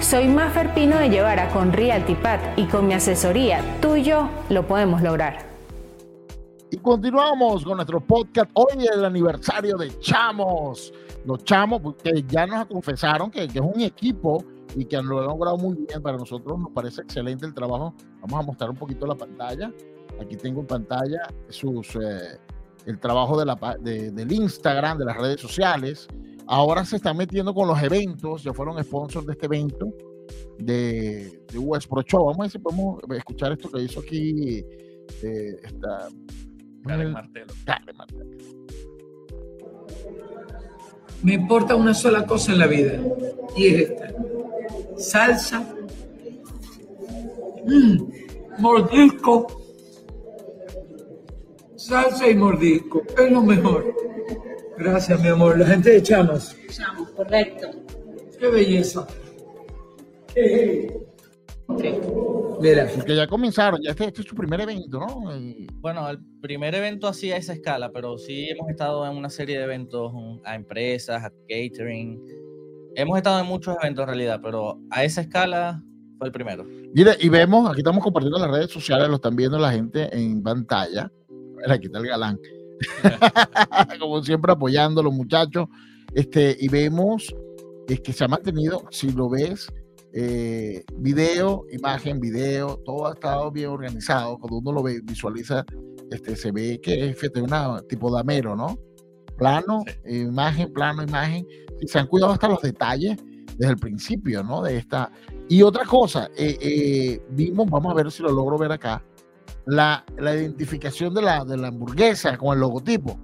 Soy 0.00 0.28
Maffer 0.28 0.74
Pino 0.74 0.98
de 0.98 1.08
Llevara 1.08 1.48
con 1.50 1.72
RealtyPad 1.72 2.38
y 2.56 2.66
con 2.66 2.86
mi 2.86 2.94
asesoría, 2.94 3.60
tú 3.80 3.96
y 3.96 4.02
yo 4.02 4.28
lo 4.48 4.66
podemos 4.66 5.02
lograr. 5.02 5.52
Y 6.70 6.78
continuamos 6.78 7.64
con 7.64 7.76
nuestro 7.76 8.00
podcast. 8.00 8.50
Hoy 8.54 8.84
es 8.84 8.90
el 8.92 9.04
aniversario 9.04 9.76
de 9.76 9.98
Chamos. 10.00 10.92
Los 11.26 11.44
Chamos, 11.44 11.82
pues, 11.82 11.96
que 12.02 12.24
ya 12.26 12.46
nos 12.46 12.64
confesaron 12.64 13.30
que, 13.30 13.44
es 13.44 13.54
un 13.56 13.80
equipo 13.82 14.42
y 14.74 14.86
que 14.86 14.96
lo 15.02 15.20
han 15.20 15.26
logrado 15.26 15.58
muy 15.58 15.76
bien. 15.76 16.02
Para 16.02 16.16
nosotros 16.16 16.58
nos 16.58 16.70
parece 16.70 17.02
excelente 17.02 17.44
el 17.44 17.52
trabajo. 17.52 17.94
Vamos 18.22 18.40
a 18.40 18.42
mostrar 18.42 18.70
un 18.70 18.76
poquito 18.76 19.06
la 19.06 19.14
pantalla. 19.14 19.70
Aquí 20.18 20.34
tengo 20.36 20.62
en 20.62 20.66
pantalla 20.66 21.28
sus, 21.50 21.94
eh, 21.96 22.38
el 22.86 22.98
trabajo 22.98 23.38
del 23.38 24.32
Instagram, 24.32 24.96
de 24.96 25.04
las 25.04 25.16
redes 25.18 25.42
sociales. 25.42 26.08
Ahora 26.46 26.84
se 26.84 26.96
están 26.96 27.16
metiendo 27.16 27.54
con 27.54 27.68
los 27.68 27.82
eventos, 27.82 28.42
ya 28.42 28.52
fueron 28.52 28.82
sponsors 28.82 29.26
de 29.26 29.32
este 29.32 29.46
evento 29.46 29.92
de, 30.58 31.42
de 31.52 31.58
US 31.58 31.86
Pro 31.86 32.02
Show. 32.02 32.26
Vamos 32.26 32.38
a 32.38 32.42
ver 32.42 32.50
si 32.50 32.58
podemos 32.58 33.00
escuchar 33.16 33.52
esto 33.52 33.70
que 33.70 33.82
hizo 33.82 34.00
aquí 34.00 34.64
eh, 35.22 35.56
esta, 35.62 36.08
Karen 36.84 37.12
Martelo. 37.12 37.54
Martelo. 37.96 38.30
Me 41.22 41.34
importa 41.34 41.76
una 41.76 41.94
sola 41.94 42.26
cosa 42.26 42.52
en 42.52 42.58
la 42.58 42.66
vida 42.66 43.00
y 43.56 43.66
es 43.66 43.90
esta. 43.90 44.14
Salsa, 44.96 45.74
mm, 47.66 48.60
mordisco, 48.60 49.46
salsa 51.76 52.28
y 52.28 52.34
mordisco, 52.34 53.02
es 53.16 53.30
lo 53.30 53.42
mejor. 53.42 53.94
Gracias, 54.82 55.22
mi 55.22 55.28
amor. 55.28 55.56
La 55.58 55.66
gente 55.66 55.90
de 55.90 56.02
Chamas. 56.02 56.56
Chamas, 56.68 57.08
correcto. 57.10 57.68
Qué 58.38 58.48
belleza. 58.48 59.06
Mira. 62.60 62.88
Porque 62.94 63.14
ya 63.14 63.26
comenzaron, 63.28 63.80
ya 63.80 63.90
este, 63.90 64.06
este, 64.06 64.22
es 64.22 64.26
su 64.26 64.34
primer 64.34 64.60
evento, 64.60 64.98
¿no? 64.98 65.30
Bueno, 65.80 66.10
el 66.10 66.18
primer 66.40 66.74
evento 66.74 67.06
así 67.06 67.30
a 67.30 67.36
esa 67.36 67.52
escala, 67.52 67.92
pero 67.92 68.18
sí 68.18 68.48
hemos 68.48 68.68
estado 68.70 69.06
en 69.06 69.16
una 69.16 69.30
serie 69.30 69.58
de 69.58 69.64
eventos 69.64 70.12
a 70.44 70.56
empresas, 70.56 71.24
a 71.24 71.30
catering. 71.48 72.20
Hemos 72.96 73.16
estado 73.16 73.38
en 73.40 73.46
muchos 73.46 73.76
eventos 73.80 74.02
en 74.02 74.08
realidad, 74.08 74.40
pero 74.42 74.80
a 74.90 75.04
esa 75.04 75.20
escala 75.20 75.80
fue 76.18 76.26
el 76.26 76.32
primero. 76.32 76.64
Mire, 76.64 77.12
y 77.20 77.28
vemos, 77.28 77.70
aquí 77.70 77.80
estamos 77.80 78.02
compartiendo 78.02 78.38
las 78.38 78.50
redes 78.50 78.70
sociales, 78.70 79.08
lo 79.08 79.16
están 79.16 79.36
viendo 79.36 79.58
la 79.58 79.70
gente 79.70 80.08
en 80.12 80.42
pantalla. 80.42 81.10
Aquí 81.68 81.86
está 81.86 81.98
el 81.98 82.06
galán. 82.06 82.38
como 84.00 84.22
siempre 84.22 84.52
apoyando 84.52 85.00
a 85.00 85.04
los 85.04 85.12
muchachos. 85.12 85.68
Este, 86.14 86.56
y 86.60 86.68
vemos 86.68 87.34
es 87.88 88.00
que 88.00 88.12
se 88.12 88.24
ha 88.24 88.28
mantenido, 88.28 88.84
si 88.90 89.10
lo 89.12 89.28
ves, 89.28 89.72
eh, 90.14 90.84
video, 90.96 91.64
imagen, 91.70 92.20
video, 92.20 92.78
todo 92.84 93.06
ha 93.06 93.14
estado 93.14 93.50
bien 93.50 93.70
organizado. 93.70 94.38
Cuando 94.38 94.58
uno 94.58 94.72
lo 94.72 94.82
ve, 94.82 95.00
visualiza, 95.02 95.64
este, 96.10 96.36
se 96.36 96.52
ve 96.52 96.80
que 96.82 97.10
es 97.10 97.32
de 97.32 97.42
una 97.42 97.80
tipo 97.88 98.10
damero, 98.10 98.54
¿no? 98.54 98.78
Plano, 99.36 99.84
imagen, 100.06 100.72
plano, 100.72 101.02
imagen. 101.02 101.46
Y 101.80 101.88
se 101.88 101.98
han 101.98 102.06
cuidado 102.06 102.32
hasta 102.32 102.48
los 102.48 102.60
detalles 102.62 103.16
desde 103.56 103.72
el 103.72 103.78
principio, 103.78 104.42
¿no? 104.42 104.62
De 104.62 104.76
esta. 104.76 105.10
Y 105.48 105.62
otra 105.62 105.84
cosa, 105.84 106.30
eh, 106.36 106.58
eh, 106.60 107.22
vimos, 107.30 107.68
vamos 107.68 107.92
a 107.92 107.94
ver 107.94 108.10
si 108.10 108.22
lo 108.22 108.30
logro 108.30 108.58
ver 108.58 108.72
acá, 108.72 109.04
la, 109.66 110.04
la 110.18 110.34
identificación 110.34 111.14
de 111.14 111.22
la, 111.22 111.44
de 111.44 111.56
la 111.56 111.68
hamburguesa 111.68 112.36
con 112.36 112.54
el 112.54 112.60
logotipo. 112.60 113.18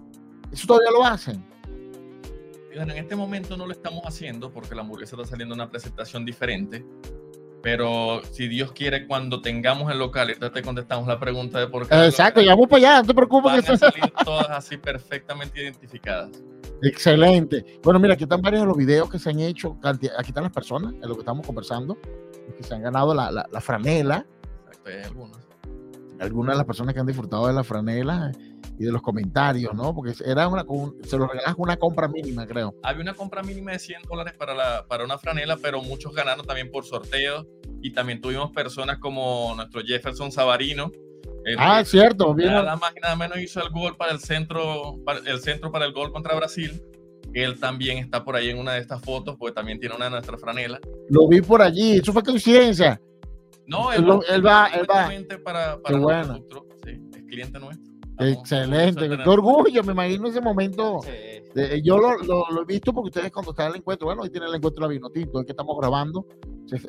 ¿Eso 0.53 0.67
todavía 0.67 0.91
lo 0.91 1.05
hacen? 1.05 1.45
en 2.83 2.91
este 2.91 3.17
momento 3.17 3.57
no 3.57 3.67
lo 3.67 3.73
estamos 3.73 4.03
haciendo 4.05 4.53
porque 4.53 4.75
la 4.75 4.83
hamburguesa 4.83 5.17
está 5.17 5.29
saliendo 5.29 5.55
una 5.55 5.69
presentación 5.71 6.25
diferente. 6.25 6.85
Pero 7.61 8.23
si 8.31 8.47
Dios 8.47 8.71
quiere, 8.71 9.07
cuando 9.07 9.43
tengamos 9.43 9.91
el 9.91 9.99
local, 9.99 10.31
y 10.31 10.35
te 10.37 10.63
contestamos 10.63 11.09
la 11.09 11.19
pregunta 11.19 11.59
de 11.59 11.67
por 11.67 11.89
qué. 11.89 12.05
Exacto, 12.07 12.41
ya 12.41 12.51
vamos 12.51 12.69
para 12.69 12.79
allá, 12.79 13.01
no 13.03 13.09
te 13.09 13.15
preocupes. 13.15 13.67
Van 13.67 13.75
a 13.75 13.77
salir 13.77 14.13
todas 14.25 14.51
así 14.51 14.77
perfectamente 14.77 15.61
identificadas. 15.61 16.31
Excelente. 16.83 17.81
Bueno, 17.83 17.99
mira, 17.99 18.15
aquí 18.15 18.23
están 18.23 18.41
varios 18.41 18.63
de 18.63 18.69
los 18.69 18.77
videos 18.77 19.11
que 19.11 19.19
se 19.19 19.31
han 19.31 19.41
hecho. 19.41 19.77
Aquí 19.83 20.29
están 20.29 20.45
las 20.45 20.53
personas 20.53 20.95
en 20.95 21.09
lo 21.09 21.15
que 21.15 21.21
estamos 21.21 21.45
conversando, 21.45 21.99
que 22.57 22.63
se 22.63 22.75
han 22.75 22.83
ganado 22.83 23.13
la, 23.13 23.33
la, 23.33 23.49
la 23.51 23.61
franela. 23.61 24.25
Exacto, 24.69 24.91
hay 24.91 25.03
algunos. 25.03 25.48
Algunas 26.21 26.55
de 26.55 26.59
las 26.59 26.67
personas 26.67 26.95
que 26.95 27.01
han 27.01 27.07
disfrutado 27.07 27.47
de 27.47 27.53
la 27.53 27.65
franela 27.65 28.33
y 28.79 28.85
de 28.85 28.93
los 28.93 29.03
comentarios, 29.03 29.75
¿no? 29.75 29.95
Porque 29.95 30.15
era 30.25 30.49
una, 30.49 30.65
se 31.03 31.17
lo 31.17 31.27
regalas 31.27 31.55
una 31.57 31.77
compra 31.77 32.09
mínima, 32.09 32.47
creo. 32.47 32.75
Había 32.83 33.03
una 33.03 33.15
compra 33.15 33.43
mínima 33.43 33.73
de 33.73 33.79
100 33.79 34.03
dólares 34.09 34.35
para, 34.39 34.55
la, 34.55 34.87
para 34.87 35.05
una 35.05 35.19
franela, 35.19 35.57
pero 35.57 35.83
muchos 35.83 36.15
ganaron 36.15 36.47
también 36.47 36.71
por 36.71 36.85
sorteo. 36.85 37.47
Y 37.83 37.93
también 37.93 38.21
tuvimos 38.21 38.51
personas 38.53 38.99
como 38.99 39.53
nuestro 39.57 39.81
Jefferson 39.83 40.33
Savarino. 40.33 40.91
ah, 41.59 41.83
cierto. 41.85 42.35
Nada 42.35 42.77
más 42.77 42.93
y 42.97 43.01
nada 43.01 43.17
menos 43.17 43.39
hizo 43.39 43.63
el 43.63 43.71
gol 43.71 43.97
para 43.97 44.13
el 44.13 44.21
centro, 44.21 44.97
para 45.05 45.21
el 45.21 45.41
centro 45.41 45.71
para 45.71 45.85
el 45.85 45.93
gol 45.93 46.13
contra 46.13 46.35
Brasil. 46.35 46.83
Él 47.35 47.59
también 47.61 47.99
está 47.99 48.25
por 48.25 48.37
ahí 48.37 48.49
en 48.49 48.59
una 48.59 48.73
de 48.73 48.81
estas 48.81 49.03
fotos, 49.03 49.37
porque 49.39 49.55
también 49.55 49.79
tiene 49.79 49.95
una 49.95 50.07
de 50.07 50.13
nuestras 50.13 50.41
franelas. 50.41 50.81
Lo 51.09 51.29
vi 51.29 51.41
por 51.41 51.63
allí, 51.63 51.99
eso 51.99 52.13
fue 52.13 52.23
coincidencia. 52.23 53.01
No, 53.69 53.93
él, 53.93 54.05
él 54.31 54.47
va, 54.47 54.67
él 54.69 54.87
va. 54.91 55.11
Para, 55.45 55.79
para 55.81 55.99
bueno. 55.99 56.39
sí, 56.85 57.01
es 57.15 57.23
cliente 57.25 57.59
nuestro. 57.61 57.89
Excelente, 58.19 59.09
qué 59.09 59.29
orgullo, 59.29 59.85
me 59.85 59.93
imagino 59.93 60.27
ese 60.27 60.41
momento. 60.41 61.01
yo 61.85 61.99
lo, 61.99 62.17
lo, 62.23 62.63
he 62.63 62.65
visto 62.65 62.93
porque 62.93 63.09
ustedes 63.09 63.31
cuando 63.31 63.53
están 63.53 63.67
en 63.67 63.73
el 63.73 63.79
encuentro, 63.79 64.07
bueno, 64.07 64.23
hoy 64.23 64.31
tienen 64.31 64.49
el 64.49 64.57
encuentro 64.57 64.83
de 64.83 64.89
la 64.89 64.93
vino 64.93 65.11
tinto, 65.11 65.39
es 65.39 65.47
que 65.47 65.53
estamos 65.53 65.77
grabando, 65.79 66.27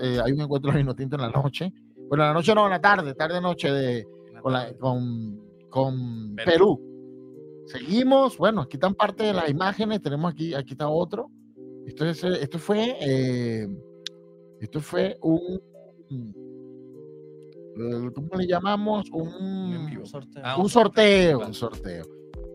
eh, 0.02 0.20
hay 0.24 0.32
un 0.32 0.42
encuentro 0.42 0.72
de 0.72 0.78
vino 0.78 0.96
tinto 0.96 1.18
en 1.18 1.22
la 1.22 1.30
noche, 1.30 1.72
bueno, 2.08 2.24
en 2.24 2.30
la 2.30 2.34
noche 2.34 2.56
no, 2.56 2.64
en 2.66 2.72
la 2.72 2.82
tarde, 2.82 3.14
tarde 3.14 3.42
noche 3.42 3.72
de, 3.72 4.08
con, 4.42 4.54
con, 4.80 5.40
con 5.70 6.36
Perú. 6.38 6.82
Seguimos, 7.68 8.38
bueno, 8.38 8.62
aquí 8.62 8.78
están 8.78 8.96
parte 8.96 9.26
de 9.26 9.34
las 9.34 9.50
imágenes, 9.50 10.02
tenemos 10.02 10.32
aquí, 10.32 10.56
aquí 10.56 10.72
está 10.72 10.88
otro. 10.88 11.30
Esto, 11.86 12.06
es, 12.06 12.24
esto 12.24 12.58
fue, 12.58 12.98
eh, 13.00 13.68
esto 14.60 14.80
fue 14.80 15.20
un 15.22 15.62
¿cómo 18.14 18.30
le 18.38 18.48
llamamos? 18.48 19.10
Un, 19.12 20.06
sorteo. 20.06 20.42
Ah, 20.44 20.58
un 20.58 20.70
sorteo. 20.70 21.40
Un 21.40 21.54
sorteo. 21.54 22.04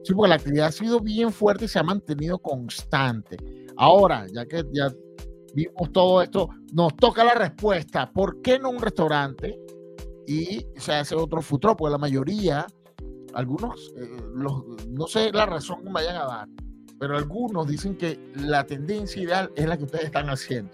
Sí, 0.02 0.12
porque 0.14 0.28
la 0.28 0.34
actividad 0.34 0.66
ha 0.66 0.72
sido 0.72 1.00
bien 1.00 1.32
fuerte 1.32 1.64
y 1.64 1.68
se 1.68 1.78
ha 1.78 1.82
mantenido 1.82 2.38
constante. 2.38 3.36
Ahora, 3.76 4.26
ya 4.32 4.44
que 4.44 4.64
ya 4.72 4.92
vimos 5.54 5.92
todo 5.92 6.22
esto, 6.22 6.50
nos 6.72 6.94
toca 6.96 7.24
la 7.24 7.34
respuesta. 7.34 8.10
¿Por 8.12 8.42
qué 8.42 8.58
no 8.58 8.70
un 8.70 8.80
restaurante 8.80 9.58
y 10.26 10.66
se 10.76 10.92
hace 10.92 11.14
otro 11.14 11.40
futuro? 11.40 11.76
Porque 11.76 11.92
la 11.92 11.98
mayoría, 11.98 12.66
algunos, 13.32 13.94
eh, 13.96 14.08
no 14.88 15.06
sé 15.06 15.32
la 15.32 15.46
razón 15.46 15.78
que 15.78 15.86
me 15.86 15.92
vayan 15.94 16.16
a 16.16 16.26
dar, 16.26 16.48
pero 16.98 17.16
algunos 17.16 17.66
dicen 17.66 17.96
que 17.96 18.18
la 18.36 18.64
tendencia 18.64 19.22
ideal 19.22 19.50
es 19.56 19.66
la 19.66 19.78
que 19.78 19.84
ustedes 19.84 20.04
están 20.06 20.28
haciendo. 20.28 20.72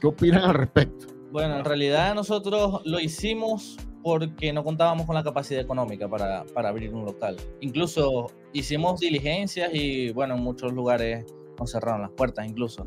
¿Qué 0.00 0.06
opinan 0.06 0.44
al 0.44 0.54
respecto? 0.54 1.13
Bueno, 1.34 1.58
en 1.58 1.64
realidad 1.64 2.14
nosotros 2.14 2.80
lo 2.84 3.00
hicimos 3.00 3.76
porque 4.04 4.52
no 4.52 4.62
contábamos 4.62 5.04
con 5.04 5.16
la 5.16 5.24
capacidad 5.24 5.60
económica 5.60 6.08
para, 6.08 6.44
para, 6.54 6.68
abrir 6.68 6.94
un 6.94 7.04
local. 7.04 7.36
Incluso 7.60 8.30
hicimos 8.52 9.00
diligencias 9.00 9.68
y 9.74 10.12
bueno, 10.12 10.36
en 10.36 10.44
muchos 10.44 10.72
lugares 10.72 11.26
nos 11.58 11.72
cerraron 11.72 12.02
las 12.02 12.12
puertas 12.12 12.46
incluso. 12.46 12.86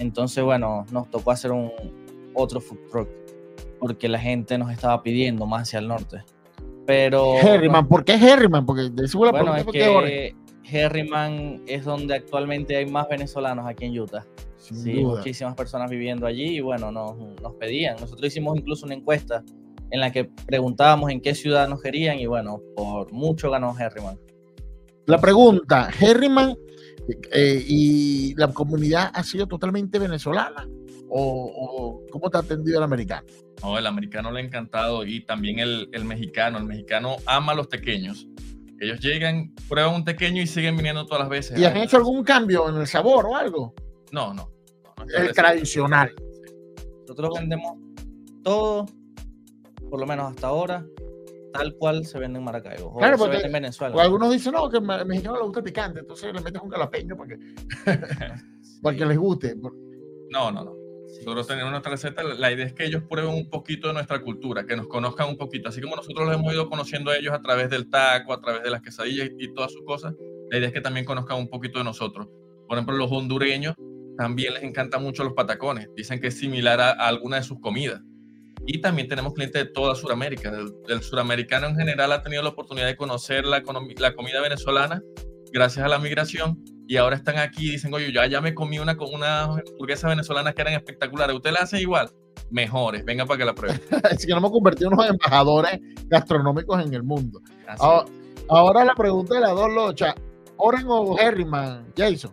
Entonces, 0.00 0.42
bueno, 0.42 0.84
nos 0.90 1.08
tocó 1.08 1.30
hacer 1.30 1.52
un 1.52 1.70
otro 2.34 2.60
food 2.60 2.78
truck 2.90 3.08
porque 3.78 4.08
la 4.08 4.18
gente 4.18 4.58
nos 4.58 4.72
estaba 4.72 5.00
pidiendo 5.00 5.46
más 5.46 5.62
hacia 5.62 5.78
el 5.78 5.86
norte. 5.86 6.24
Pero 6.86 7.36
Herriman, 7.36 7.86
¿por 7.86 8.04
qué 8.04 8.14
Herriman? 8.14 8.66
Porque 8.66 8.90
bueno, 9.14 9.54
es 9.54 9.64
que 9.66 10.34
Herriman 10.64 11.62
es 11.68 11.84
donde 11.84 12.16
actualmente 12.16 12.74
hay 12.74 12.86
más 12.86 13.08
venezolanos 13.08 13.64
aquí 13.68 13.84
en 13.84 14.00
Utah 14.00 14.26
sí, 14.64 14.94
muchísimas 15.04 15.54
personas 15.54 15.90
viviendo 15.90 16.26
allí 16.26 16.56
y 16.56 16.60
bueno, 16.60 16.90
nos, 16.90 17.16
nos, 17.40 17.54
pedían. 17.54 17.96
Nosotros 18.00 18.26
hicimos 18.28 18.56
incluso 18.56 18.86
una 18.86 18.94
encuesta 18.94 19.42
en 19.90 20.00
la 20.00 20.10
que 20.10 20.24
preguntábamos 20.24 21.10
en 21.10 21.20
qué 21.20 21.34
ciudad 21.34 21.68
nos 21.68 21.80
querían 21.80 22.18
y 22.18 22.26
bueno, 22.26 22.60
por 22.74 23.12
mucho 23.12 23.50
ganó 23.50 23.74
Herriman. 23.78 24.18
La 25.06 25.20
pregunta, 25.20 25.90
Herriman 26.00 26.56
eh, 27.32 27.62
y 27.66 28.34
la 28.36 28.48
comunidad 28.52 29.10
ha 29.12 29.22
sido 29.22 29.46
totalmente 29.46 29.98
venezolana 29.98 30.66
o, 31.16 32.02
cómo 32.10 32.30
te 32.30 32.38
ha 32.38 32.40
atendido 32.40 32.78
el 32.78 32.84
americano? 32.84 33.26
No, 33.62 33.78
el 33.78 33.86
americano 33.86 34.32
le 34.32 34.40
ha 34.40 34.44
encantado 34.44 35.04
y 35.04 35.20
también 35.20 35.60
el, 35.60 35.88
el 35.92 36.04
mexicano. 36.04 36.58
El 36.58 36.64
mexicano 36.64 37.16
ama 37.26 37.52
a 37.52 37.54
los 37.54 37.68
pequeños. 37.68 38.26
Ellos 38.80 38.98
llegan, 39.00 39.54
prueban 39.68 39.94
un 39.94 40.04
pequeño 40.04 40.42
y 40.42 40.46
siguen 40.46 40.76
viniendo 40.76 41.06
todas 41.06 41.20
las 41.20 41.28
veces. 41.28 41.58
¿Y 41.58 41.64
han 41.64 41.76
hecho 41.76 41.98
algún 41.98 42.24
cambio 42.24 42.68
en 42.68 42.76
el 42.76 42.86
sabor 42.88 43.26
o 43.26 43.36
algo? 43.36 43.74
No, 44.10 44.34
no 44.34 44.53
el 45.16 45.32
tradicional. 45.32 46.12
Nosotros 47.02 47.38
vendemos 47.38 47.78
todo, 48.42 48.86
por 49.90 50.00
lo 50.00 50.06
menos 50.06 50.30
hasta 50.30 50.46
ahora, 50.48 50.86
tal 51.52 51.74
cual 51.76 52.04
se 52.04 52.18
vende 52.18 52.38
en 52.38 52.44
Maracaibo. 52.44 52.96
Claro, 52.96 53.16
porque, 53.16 53.38
en 53.38 53.52
Venezuela. 53.52 54.02
algunos 54.02 54.32
dicen, 54.32 54.52
no, 54.52 54.68
que 54.68 54.78
al 54.78 55.06
mexicano 55.06 55.36
le 55.36 55.44
gusta 55.44 55.60
el 55.60 55.64
picante, 55.64 56.00
entonces 56.00 56.32
le 56.32 56.40
metes 56.40 56.60
un 56.60 56.68
calapeño 56.68 57.16
para 57.16 57.28
que, 57.28 57.38
para 58.82 58.96
que 58.96 59.06
les 59.06 59.18
guste. 59.18 59.54
No, 60.30 60.50
no, 60.50 60.64
no. 60.64 60.84
Nosotros 61.18 61.46
tenemos 61.46 61.70
nuestra 61.70 61.92
receta, 61.92 62.22
la 62.22 62.52
idea 62.52 62.66
es 62.66 62.72
que 62.72 62.84
ellos 62.84 63.02
prueben 63.08 63.32
un 63.32 63.48
poquito 63.48 63.88
de 63.88 63.94
nuestra 63.94 64.20
cultura, 64.20 64.66
que 64.66 64.76
nos 64.76 64.88
conozcan 64.88 65.28
un 65.28 65.38
poquito, 65.38 65.68
así 65.68 65.80
como 65.80 65.96
nosotros 65.96 66.26
los 66.26 66.34
hemos 66.34 66.52
ido 66.52 66.68
conociendo 66.68 67.10
a 67.10 67.16
ellos 67.16 67.32
a 67.32 67.40
través 67.40 67.70
del 67.70 67.88
taco, 67.88 68.32
a 68.32 68.40
través 68.40 68.62
de 68.62 68.70
las 68.70 68.82
quesadillas 68.82 69.30
y 69.38 69.54
todas 69.54 69.72
sus 69.72 69.84
cosas, 69.84 70.14
la 70.50 70.58
idea 70.58 70.68
es 70.68 70.74
que 70.74 70.80
también 70.80 71.06
conozcan 71.06 71.38
un 71.38 71.48
poquito 71.48 71.78
de 71.78 71.84
nosotros. 71.84 72.28
Por 72.66 72.76
ejemplo, 72.76 72.96
los 72.96 73.12
hondureños 73.12 73.74
también 74.16 74.54
les 74.54 74.62
encanta 74.62 74.98
mucho 74.98 75.24
los 75.24 75.32
patacones. 75.32 75.88
Dicen 75.96 76.20
que 76.20 76.28
es 76.28 76.38
similar 76.38 76.80
a, 76.80 76.90
alguna 76.92 77.36
de 77.36 77.42
sus 77.42 77.60
comidas. 77.60 78.00
Y 78.66 78.80
también 78.80 79.08
tenemos 79.08 79.34
clientes 79.34 79.64
de 79.64 79.70
toda 79.70 79.94
Sudamérica. 79.94 80.52
El, 80.88 81.02
suramericano 81.02 81.66
en 81.66 81.76
general 81.76 82.12
ha 82.12 82.22
tenido 82.22 82.42
la 82.42 82.50
oportunidad 82.50 82.86
de 82.86 82.96
conocer 82.96 83.44
la, 83.44 83.62
la, 83.98 84.14
comida 84.14 84.40
venezolana 84.40 85.02
gracias 85.52 85.84
a 85.84 85.88
la 85.88 85.98
migración 85.98 86.58
y 86.86 86.96
ahora 86.96 87.16
están 87.16 87.38
aquí 87.38 87.68
y 87.68 87.72
dicen, 87.72 87.92
oye, 87.94 88.12
yo 88.12 88.24
ya 88.24 88.40
me 88.40 88.54
comí 88.54 88.78
una, 88.78 88.96
una 89.12 89.42
hamburguesa 89.44 90.08
venezolana 90.08 90.52
que 90.52 90.62
eran 90.62 90.74
espectaculares. 90.74 91.36
¿Usted 91.36 91.52
la 91.52 91.60
hace 91.60 91.80
igual? 91.80 92.10
Mejores, 92.50 93.04
venga 93.04 93.26
para 93.26 93.38
que 93.38 93.44
la 93.44 93.54
prueben. 93.54 93.80
Así 94.04 94.26
que 94.26 94.32
nos 94.32 94.38
hemos 94.38 94.52
convertido 94.52 94.88
en 94.88 94.94
unos 94.94 95.10
embajadores 95.10 95.80
gastronómicos 96.06 96.84
en 96.84 96.92
el 96.94 97.02
mundo. 97.02 97.40
Ahora, 97.78 98.10
ahora, 98.48 98.84
la 98.84 98.94
pregunta 98.94 99.34
de 99.34 99.40
las 99.40 99.52
dos 99.52 99.72
lochas, 99.72 100.14
¿Oren 100.56 100.84
o 100.88 101.18
Herriman, 101.18 101.92
Jason? 101.96 102.32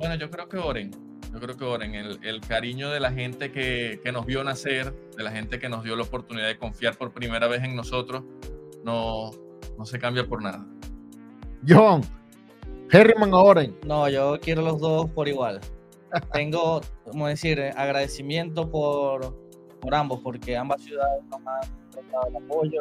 Bueno, 0.00 0.14
yo 0.14 0.30
creo 0.30 0.48
que 0.48 0.56
oren. 0.56 0.90
Yo 1.30 1.38
creo 1.40 1.58
que 1.58 1.64
oren. 1.64 1.94
El, 1.94 2.18
el 2.24 2.40
cariño 2.40 2.88
de 2.88 3.00
la 3.00 3.12
gente 3.12 3.52
que, 3.52 4.00
que, 4.02 4.12
nos 4.12 4.24
vio 4.24 4.42
nacer, 4.42 4.94
de 5.14 5.22
la 5.22 5.30
gente 5.30 5.58
que 5.58 5.68
nos 5.68 5.84
dio 5.84 5.94
la 5.94 6.04
oportunidad 6.04 6.46
de 6.46 6.56
confiar 6.56 6.96
por 6.96 7.12
primera 7.12 7.48
vez 7.48 7.62
en 7.64 7.76
nosotros, 7.76 8.24
no, 8.82 9.30
no 9.76 9.84
se 9.84 9.98
cambia 9.98 10.26
por 10.26 10.42
nada. 10.42 10.66
John, 11.68 12.00
Herriman 12.90 13.34
o 13.34 13.42
Oren. 13.42 13.76
No, 13.84 14.08
yo 14.08 14.40
quiero 14.40 14.62
los 14.62 14.80
dos 14.80 15.10
por 15.10 15.28
igual. 15.28 15.60
Tengo, 16.32 16.80
como 17.04 17.28
decir, 17.28 17.60
agradecimiento 17.76 18.70
por, 18.70 19.36
por 19.82 19.94
ambos, 19.94 20.20
porque 20.22 20.56
ambas 20.56 20.82
ciudades 20.82 21.22
nos 21.24 21.40
han 21.40 22.10
dado 22.10 22.26
el 22.26 22.36
apoyo. 22.36 22.80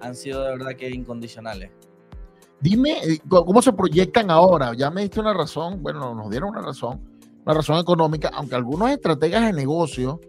Han 0.00 0.14
sido 0.14 0.44
de 0.44 0.50
verdad 0.52 0.76
que 0.76 0.90
incondicionales. 0.90 1.72
Dime, 2.60 2.98
eh, 3.02 3.18
¿cómo 3.28 3.62
se 3.62 3.72
proyectan 3.72 4.30
ahora? 4.30 4.74
Ya 4.74 4.90
me 4.90 5.02
diste 5.02 5.20
una 5.20 5.32
razón, 5.32 5.82
bueno, 5.82 6.14
nos 6.14 6.30
dieron 6.30 6.50
una 6.50 6.60
razón, 6.60 7.00
una 7.44 7.54
razón 7.54 7.78
económica, 7.78 8.30
aunque 8.34 8.54
algunos 8.54 8.90
estrategas 8.90 9.46
de 9.46 9.52
negocio 9.54 10.20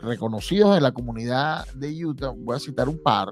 reconocidos 0.00 0.76
en 0.76 0.82
la 0.82 0.92
comunidad 0.92 1.64
de 1.74 2.04
Utah, 2.04 2.30
voy 2.36 2.56
a 2.56 2.58
citar 2.58 2.88
un 2.88 3.00
par, 3.00 3.28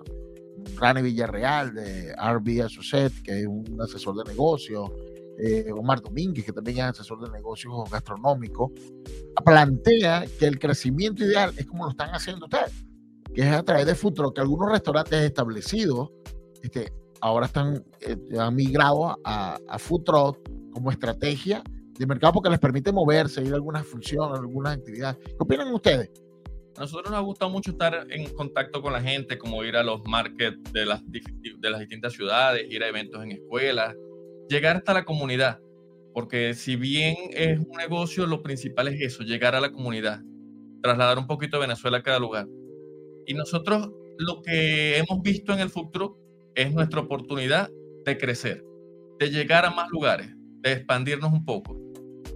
Rani 0.76 1.02
Villarreal 1.02 1.74
de 1.74 2.14
RB 2.14 2.62
Associates, 2.64 3.20
que 3.22 3.40
es 3.40 3.46
un 3.46 3.76
asesor 3.80 4.16
de 4.16 4.30
negocios, 4.30 4.88
eh, 5.38 5.66
Omar 5.72 6.00
Domínguez, 6.00 6.44
que 6.44 6.52
también 6.52 6.78
es 6.78 6.84
asesor 6.84 7.20
de 7.24 7.30
negocios 7.32 7.74
gastronómicos, 7.90 8.70
plantea 9.44 10.26
que 10.38 10.46
el 10.46 10.60
crecimiento 10.60 11.24
ideal 11.24 11.52
es 11.56 11.66
como 11.66 11.84
lo 11.84 11.90
están 11.90 12.10
haciendo 12.10 12.46
ustedes, 12.46 12.84
que 13.34 13.42
es 13.42 13.52
a 13.52 13.64
través 13.64 13.86
de 13.86 13.96
futuro, 13.96 14.32
que 14.32 14.40
algunos 14.40 14.70
restaurantes 14.70 15.20
establecidos 15.22 16.10
este, 16.62 16.92
ahora 17.24 17.46
están, 17.46 17.82
eh, 18.02 18.16
han 18.38 18.54
migrado 18.54 19.18
a, 19.24 19.56
a 19.56 19.78
como 20.72 20.90
estrategia 20.90 21.62
de 21.98 22.06
mercado 22.06 22.34
porque 22.34 22.50
les 22.50 22.58
permite 22.58 22.92
moverse, 22.92 23.42
ir 23.42 23.52
a 23.52 23.54
alguna 23.54 23.82
función, 23.82 24.30
a 24.30 24.36
alguna 24.36 24.72
actividad. 24.72 25.16
¿Qué 25.16 25.36
opinan 25.38 25.72
ustedes? 25.72 26.10
A 26.76 26.80
nosotros 26.80 27.10
nos 27.10 27.18
ha 27.18 27.22
gustado 27.22 27.50
mucho 27.50 27.70
estar 27.70 28.06
en 28.10 28.28
contacto 28.34 28.82
con 28.82 28.92
la 28.92 29.00
gente, 29.00 29.38
como 29.38 29.64
ir 29.64 29.74
a 29.76 29.82
los 29.82 30.02
markets 30.04 30.70
de 30.72 30.84
las, 30.84 31.02
de 31.10 31.70
las 31.70 31.80
distintas 31.80 32.12
ciudades, 32.12 32.66
ir 32.68 32.82
a 32.82 32.88
eventos 32.88 33.22
en 33.22 33.32
escuelas, 33.32 33.96
llegar 34.50 34.76
hasta 34.76 34.92
la 34.92 35.06
comunidad. 35.06 35.60
Porque 36.12 36.52
si 36.52 36.76
bien 36.76 37.16
es 37.30 37.58
un 37.58 37.70
negocio, 37.78 38.26
lo 38.26 38.42
principal 38.42 38.88
es 38.88 39.00
eso, 39.00 39.22
llegar 39.22 39.54
a 39.54 39.62
la 39.62 39.72
comunidad, 39.72 40.20
trasladar 40.82 41.18
un 41.18 41.26
poquito 41.26 41.56
de 41.56 41.68
Venezuela 41.68 41.98
a 41.98 42.02
cada 42.02 42.18
lugar. 42.18 42.46
Y 43.26 43.32
nosotros 43.32 43.90
lo 44.18 44.42
que 44.42 44.98
hemos 44.98 45.22
visto 45.22 45.54
en 45.54 45.60
el 45.60 45.70
futuro 45.70 46.18
es 46.54 46.72
nuestra 46.72 47.00
oportunidad 47.00 47.70
de 48.04 48.18
crecer, 48.18 48.64
de 49.18 49.30
llegar 49.30 49.64
a 49.64 49.70
más 49.70 49.90
lugares, 49.90 50.28
de 50.60 50.72
expandirnos 50.72 51.32
un 51.32 51.44
poco. 51.44 51.78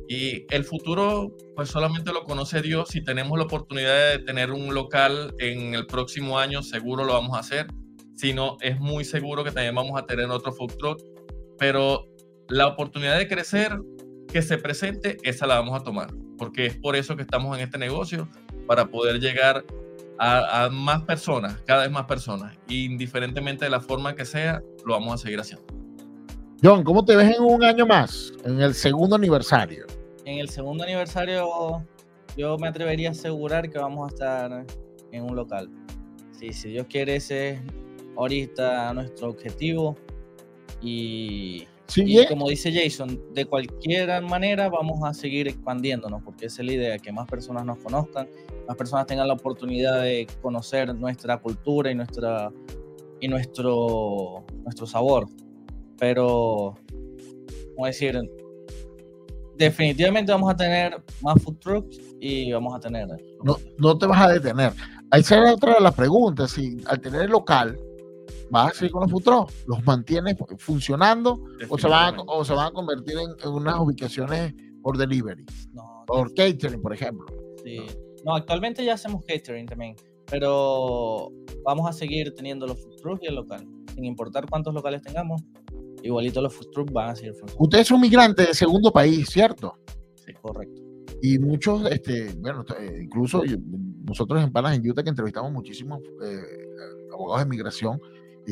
Y 0.09 0.47
el 0.51 0.65
futuro, 0.65 1.37
pues 1.55 1.69
solamente 1.69 2.13
lo 2.13 2.25
conoce 2.25 2.63
Dios. 2.63 2.89
Si 2.89 3.05
tenemos 3.05 3.37
la 3.37 3.45
oportunidad 3.45 4.13
de 4.13 4.19
tener 4.21 4.53
un 4.53 4.75
local 4.75 5.35
en 5.39 5.75
el 5.75 5.87
próximo 5.87 6.39
año, 6.39 6.63
seguro 6.63 7.05
lo 7.05 7.13
vamos 7.13 7.37
a 7.37 7.41
hacer. 7.41 7.67
Si 8.15 8.33
no, 8.33 8.57
es 8.63 8.81
muy 8.81 9.05
seguro 9.05 9.45
que 9.45 9.53
también 9.53 9.75
vamos 9.75 10.01
a 10.01 10.07
tener 10.07 10.31
otro 10.31 10.53
food 10.53 10.73
truck. 10.79 11.03
Pero 11.59 12.07
la 12.49 12.69
oportunidad 12.69 13.19
de 13.19 13.29
crecer 13.29 13.79
que 14.33 14.41
se 14.41 14.57
presente, 14.57 15.19
esa 15.25 15.47
la 15.47 15.57
vamos 15.57 15.79
a 15.79 15.85
tomar. 15.85 16.09
Porque 16.39 16.67
es 16.67 16.77
por 16.77 16.97
eso 16.97 17.15
que 17.15 17.23
estamos 17.23 17.57
en 17.59 17.65
este 17.65 17.77
negocio, 17.77 18.31
para 18.67 18.87
poder 18.87 19.21
llegar 19.21 19.65
a, 20.19 20.65
a 20.65 20.71
más 20.71 21.03
personas, 21.03 21.61
cada 21.67 21.83
vez 21.83 21.91
más 21.91 22.05
personas. 22.05 22.57
Indiferentemente 22.69 23.65
de 23.65 23.71
la 23.71 23.81
forma 23.81 24.15
que 24.15 24.25
sea, 24.25 24.63
lo 24.85 24.95
vamos 24.95 25.15
a 25.15 25.19
seguir 25.19 25.41
haciendo. 25.41 25.67
John, 26.63 26.83
¿cómo 26.83 27.05
te 27.05 27.15
ves 27.15 27.37
en 27.37 27.43
un 27.45 27.63
año 27.63 27.87
más, 27.87 28.33
en 28.45 28.61
el 28.61 28.75
segundo 28.75 29.15
aniversario? 29.15 29.87
En 30.25 30.41
el 30.41 30.49
segundo 30.49 30.83
aniversario, 30.83 31.47
yo 32.37 32.59
me 32.59 32.69
atrevería 32.69 33.11
a 33.11 33.13
asegurar 33.13 33.71
que 33.71 33.79
vamos 33.79 34.11
a 34.11 34.15
estar 34.15 34.67
en 35.13 35.23
un 35.23 35.37
local. 35.37 35.71
Sí, 36.33 36.53
si 36.53 36.71
Dios 36.71 36.87
quiere, 36.89 37.17
ese 37.17 37.51
es 37.51 37.61
ahorita 38.17 38.93
nuestro 38.93 39.29
objetivo. 39.31 39.97
Y, 40.83 41.67
y 41.97 42.27
como 42.27 42.49
dice 42.49 42.73
Jason, 42.73 43.21
de 43.33 43.47
cualquier 43.47 44.23
manera 44.23 44.69
vamos 44.69 45.01
a 45.05 45.15
seguir 45.15 45.49
expandiéndonos, 45.49 46.23
porque 46.23 46.47
esa 46.47 46.63
es 46.63 46.67
la 46.67 46.75
idea, 46.75 46.99
que 46.99 47.13
más 47.13 47.27
personas 47.27 47.65
nos 47.65 47.79
conozcan, 47.79 48.29
más 48.67 48.77
personas 48.77 49.07
tengan 49.07 49.27
la 49.27 49.35
oportunidad 49.35 50.03
de 50.03 50.27
conocer 50.43 50.95
nuestra 50.95 51.39
cultura 51.39 51.91
y, 51.91 51.95
nuestra, 51.95 52.53
y 53.21 53.29
nuestro, 53.29 54.45
nuestro 54.65 54.87
sabor. 54.87 55.27
Pero, 55.99 56.77
como 57.75 57.87
decir, 57.87 58.21
definitivamente 59.57 60.31
vamos 60.31 60.53
a 60.53 60.57
tener 60.57 61.03
más 61.23 61.43
food 61.43 61.57
trucks 61.57 62.01
y 62.21 62.53
vamos 62.53 62.77
a 62.77 62.81
tener. 62.81 63.09
No, 63.43 63.57
no 63.79 63.99
te 63.99 64.07
vas 64.07 64.21
a 64.21 64.33
detener. 64.33 64.73
Ahí 65.11 65.23
será 65.23 65.55
otra 65.55 65.75
de 65.75 65.81
las 65.81 65.95
preguntas. 65.95 66.53
Si 66.53 66.77
al 66.87 67.01
tener 67.01 67.23
el 67.23 67.31
local, 67.31 67.79
vas 68.51 68.73
a 68.73 68.75
seguir 68.75 68.93
con 68.93 69.03
los 69.03 69.11
food 69.11 69.23
trucks, 69.23 69.65
¿los 69.67 69.85
mantienes 69.85 70.37
funcionando 70.59 71.45
o 71.69 71.79
se, 71.79 71.89
van 71.89 72.17
a, 72.17 72.23
o 72.23 72.45
se 72.45 72.55
van 72.55 72.69
a 72.69 72.71
convertir 72.71 73.17
en, 73.19 73.49
unas 73.49 73.79
ubicaciones 73.79 74.55
por 74.83 74.97
delivery? 74.97 75.45
No, 75.73 76.05
por 76.07 76.33
catering, 76.35 76.81
por 76.81 76.93
ejemplo. 76.93 77.27
Sí. 77.65 77.81
No, 78.25 78.35
actualmente 78.35 78.85
ya 78.85 78.95
hacemos 78.95 79.25
catering 79.25 79.67
también, 79.67 79.97
pero 80.31 81.31
vamos 81.65 81.89
a 81.89 81.93
seguir 81.93 82.35
teniendo 82.35 82.67
los 82.67 82.83
food 82.83 82.97
trucks 82.97 83.23
y 83.23 83.27
el 83.27 83.35
local, 83.35 83.67
sin 83.95 84.05
importar 84.05 84.49
cuántos 84.49 84.75
locales 84.75 85.03
tengamos 85.03 85.43
igualito 86.03 86.41
los 86.41 86.55
food 86.55 86.71
trucks 86.71 86.93
van 86.93 87.11
a 87.11 87.17
seguir 87.17 87.33
funcionando. 87.33 87.65
Ustedes 87.65 87.87
son 87.87 88.01
migrantes 88.01 88.49
de 88.49 88.55
segundo 88.55 88.93
país, 88.93 89.29
¿cierto? 89.29 89.79
Sí, 90.15 90.33
correcto. 90.41 90.83
Y 91.23 91.39
muchos, 91.39 91.91
este, 91.91 92.33
bueno, 92.35 92.65
eh, 92.79 93.01
incluso 93.03 93.43
nosotros 94.05 94.43
en 94.43 94.53
Panas 94.53 94.77
en 94.77 94.89
Utah 94.89 95.03
que 95.03 95.11
entrevistamos 95.11 95.51
muchísimos 95.53 96.01
eh, 96.23 96.43
abogados 97.13 97.45
de 97.45 97.51
migración, 97.51 98.01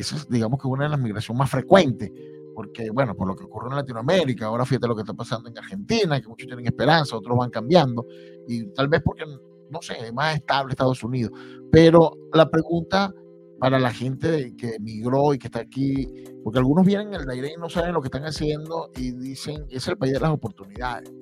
eso 0.00 0.16
es, 0.16 0.28
digamos 0.28 0.60
que 0.60 0.68
una 0.68 0.84
de 0.84 0.90
las 0.90 1.00
migraciones 1.00 1.38
más 1.38 1.50
frecuentes, 1.50 2.10
porque, 2.54 2.90
bueno, 2.90 3.14
por 3.14 3.28
lo 3.28 3.36
que 3.36 3.44
ocurre 3.44 3.68
en 3.68 3.76
Latinoamérica, 3.76 4.46
ahora 4.46 4.64
fíjate 4.64 4.88
lo 4.88 4.94
que 4.94 5.02
está 5.02 5.14
pasando 5.14 5.48
en 5.48 5.58
Argentina, 5.58 6.20
que 6.20 6.28
muchos 6.28 6.46
tienen 6.46 6.66
esperanza, 6.66 7.16
otros 7.16 7.36
van 7.36 7.50
cambiando, 7.50 8.06
y 8.48 8.66
tal 8.72 8.88
vez 8.88 9.02
porque, 9.04 9.24
no 9.70 9.82
sé, 9.82 9.94
es 10.00 10.12
más 10.12 10.36
estable 10.36 10.72
Estados 10.72 11.02
Unidos. 11.02 11.38
Pero 11.70 12.12
la 12.32 12.48
pregunta 12.48 13.12
para 13.58 13.78
la 13.78 13.92
gente 13.92 14.54
que 14.56 14.76
emigró 14.76 15.34
y 15.34 15.38
que 15.38 15.48
está 15.48 15.60
aquí, 15.60 16.06
porque 16.44 16.58
algunos 16.58 16.86
vienen 16.86 17.14
el 17.14 17.28
aire 17.28 17.52
y 17.56 17.60
no 17.60 17.68
saben 17.68 17.92
lo 17.92 18.00
que 18.00 18.08
están 18.08 18.24
haciendo 18.24 18.90
y 18.96 19.12
dicen, 19.12 19.66
es 19.70 19.86
el 19.88 19.96
país 19.96 20.14
de 20.14 20.20
las 20.20 20.30
oportunidades. 20.30 21.12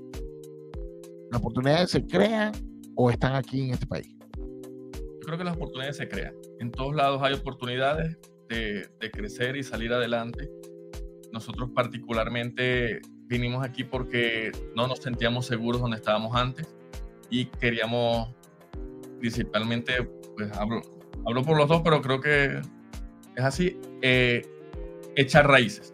¿Las 1.30 1.40
oportunidades 1.40 1.90
se 1.90 2.06
crean 2.06 2.52
o 2.96 3.10
están 3.10 3.34
aquí 3.34 3.62
en 3.62 3.70
este 3.70 3.86
país? 3.86 4.14
Yo 4.36 5.20
creo 5.26 5.38
que 5.38 5.44
las 5.44 5.56
oportunidades 5.56 5.96
se 5.96 6.08
crean. 6.08 6.34
En 6.60 6.70
todos 6.70 6.94
lados 6.94 7.20
hay 7.22 7.34
oportunidades 7.34 8.18
de, 8.54 9.10
crecer 9.10 9.56
y 9.56 9.62
salir 9.62 9.92
adelante. 9.92 10.50
Nosotros 11.32 11.70
particularmente 11.74 13.00
vinimos 13.26 13.64
aquí 13.64 13.84
porque 13.84 14.52
no 14.76 14.86
nos 14.86 15.00
sentíamos 15.00 15.46
seguros 15.46 15.80
donde 15.80 15.96
estábamos 15.96 16.36
antes 16.36 16.66
y 17.30 17.46
queríamos 17.46 18.28
principalmente, 19.18 20.02
pues 20.36 20.52
hablo, 20.52 20.82
hablo 21.26 21.42
por 21.42 21.56
los 21.56 21.68
dos, 21.68 21.82
pero 21.82 22.02
creo 22.02 22.20
que 22.20 22.60
es 23.36 23.44
así, 23.44 23.78
eh, 24.02 24.42
echar 25.16 25.48
raíces. 25.48 25.92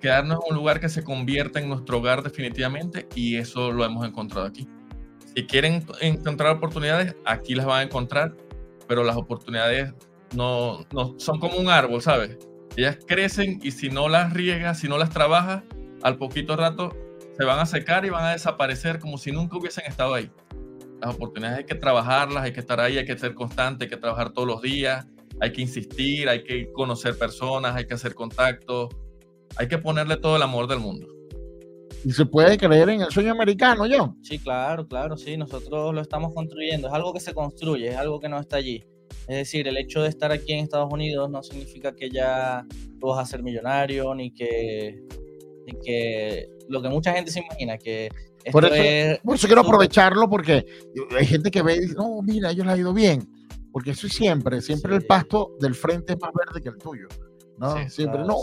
Quedarnos 0.00 0.40
en 0.44 0.52
un 0.52 0.56
lugar 0.56 0.80
que 0.80 0.88
se 0.88 1.04
convierta 1.04 1.60
en 1.60 1.68
nuestro 1.68 1.98
hogar 1.98 2.22
definitivamente 2.22 3.06
y 3.14 3.36
eso 3.36 3.72
lo 3.72 3.84
hemos 3.84 4.06
encontrado 4.06 4.46
aquí. 4.46 4.68
Si 5.34 5.46
quieren 5.46 5.84
encontrar 6.00 6.56
oportunidades, 6.56 7.14
aquí 7.24 7.54
las 7.54 7.66
van 7.66 7.80
a 7.80 7.82
encontrar, 7.82 8.36
pero 8.86 9.04
las 9.04 9.16
oportunidades 9.16 9.94
no, 10.34 10.84
no 10.92 11.14
son 11.18 11.38
como 11.38 11.56
un 11.56 11.68
árbol, 11.68 12.02
¿sabes? 12.02 12.38
Ellas 12.76 12.98
crecen 13.06 13.60
y 13.62 13.70
si 13.70 13.90
no 13.90 14.08
las 14.08 14.32
riegas, 14.32 14.80
si 14.80 14.88
no 14.88 14.98
las 14.98 15.10
trabajas, 15.10 15.62
al 16.02 16.16
poquito 16.16 16.56
rato 16.56 16.96
se 17.36 17.44
van 17.44 17.58
a 17.58 17.66
secar 17.66 18.04
y 18.04 18.10
van 18.10 18.24
a 18.24 18.32
desaparecer 18.32 18.98
como 18.98 19.18
si 19.18 19.32
nunca 19.32 19.56
hubiesen 19.56 19.84
estado 19.86 20.14
ahí. 20.14 20.30
Las 21.00 21.14
oportunidades 21.14 21.58
hay 21.58 21.64
que 21.64 21.74
trabajarlas, 21.74 22.44
hay 22.44 22.52
que 22.52 22.60
estar 22.60 22.80
ahí, 22.80 22.98
hay 22.98 23.04
que 23.04 23.18
ser 23.18 23.34
constante, 23.34 23.84
hay 23.84 23.90
que 23.90 23.96
trabajar 23.96 24.32
todos 24.32 24.46
los 24.46 24.62
días, 24.62 25.06
hay 25.40 25.52
que 25.52 25.60
insistir, 25.60 26.28
hay 26.28 26.44
que 26.44 26.70
conocer 26.72 27.18
personas, 27.18 27.74
hay 27.74 27.86
que 27.86 27.94
hacer 27.94 28.14
contactos, 28.14 28.94
hay 29.56 29.68
que 29.68 29.78
ponerle 29.78 30.16
todo 30.16 30.36
el 30.36 30.42
amor 30.42 30.66
del 30.68 30.78
mundo. 30.78 31.08
¿Y 32.04 32.12
se 32.12 32.26
puede 32.26 32.58
creer 32.58 32.88
en 32.88 33.02
el 33.02 33.10
sueño 33.10 33.32
americano, 33.32 33.86
yo? 33.86 34.16
Sí, 34.22 34.38
claro, 34.38 34.86
claro, 34.86 35.16
sí, 35.16 35.36
nosotros 35.36 35.94
lo 35.94 36.00
estamos 36.00 36.32
construyendo, 36.32 36.88
es 36.88 36.94
algo 36.94 37.12
que 37.12 37.20
se 37.20 37.32
construye, 37.32 37.88
es 37.88 37.96
algo 37.96 38.18
que 38.18 38.28
no 38.28 38.38
está 38.38 38.56
allí. 38.56 38.84
Es 39.28 39.36
decir, 39.36 39.68
el 39.68 39.76
hecho 39.76 40.02
de 40.02 40.08
estar 40.08 40.32
aquí 40.32 40.52
en 40.52 40.60
Estados 40.60 40.92
Unidos 40.92 41.30
no 41.30 41.42
significa 41.42 41.94
que 41.94 42.10
ya 42.10 42.66
tú 43.00 43.08
vas 43.08 43.18
a 43.18 43.30
ser 43.30 43.42
millonario, 43.42 44.14
ni 44.14 44.32
que, 44.32 45.02
ni 45.66 45.78
que 45.80 46.48
lo 46.68 46.82
que 46.82 46.88
mucha 46.88 47.12
gente 47.12 47.30
se 47.30 47.40
imagina, 47.40 47.78
que 47.78 48.10
por 48.50 48.64
eso, 48.64 49.46
quiero 49.46 49.60
aprovecharlo 49.60 50.28
porque 50.28 50.66
hay 51.16 51.26
gente 51.26 51.50
que 51.50 51.62
ve 51.62 51.76
y 51.76 51.80
dice, 51.80 51.94
no, 51.94 52.22
mira, 52.22 52.50
ellos 52.50 52.66
le 52.66 52.72
ha 52.72 52.76
ido 52.76 52.92
bien. 52.92 53.28
Porque 53.70 53.92
eso 53.92 54.06
es 54.06 54.12
siempre, 54.12 54.60
siempre 54.60 54.94
el 54.94 55.06
pasto 55.06 55.56
del 55.60 55.74
frente 55.74 56.14
es 56.14 56.20
más 56.20 56.32
verde 56.34 56.60
que 56.60 56.68
el 56.68 56.78
tuyo. 56.78 57.08
¿no? 57.58 57.88
siempre, 57.88 58.24
no, 58.24 58.36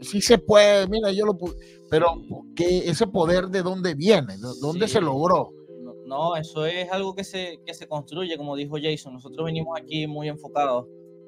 sí 0.00 0.20
se 0.20 0.38
puede, 0.38 0.86
mira, 0.86 1.10
yo 1.10 1.26
lo 1.26 1.36
pude. 1.36 1.56
Pero 1.90 2.22
que 2.54 2.88
ese 2.88 3.06
poder 3.06 3.48
de 3.48 3.62
dónde 3.62 3.94
viene, 3.94 4.36
de 4.36 4.48
dónde 4.60 4.86
se 4.86 5.00
logró. 5.00 5.50
No, 6.08 6.36
eso 6.36 6.64
es 6.64 6.90
algo 6.90 7.14
que 7.14 7.22
se, 7.22 7.60
que 7.66 7.74
se 7.74 7.86
construye, 7.86 8.36
como 8.38 8.56
dijo 8.56 8.76
Jason. 8.82 9.12
Nosotros 9.12 9.44
venimos 9.44 9.78
aquí 9.78 10.06
muy 10.06 10.28
enfocados. 10.28 10.86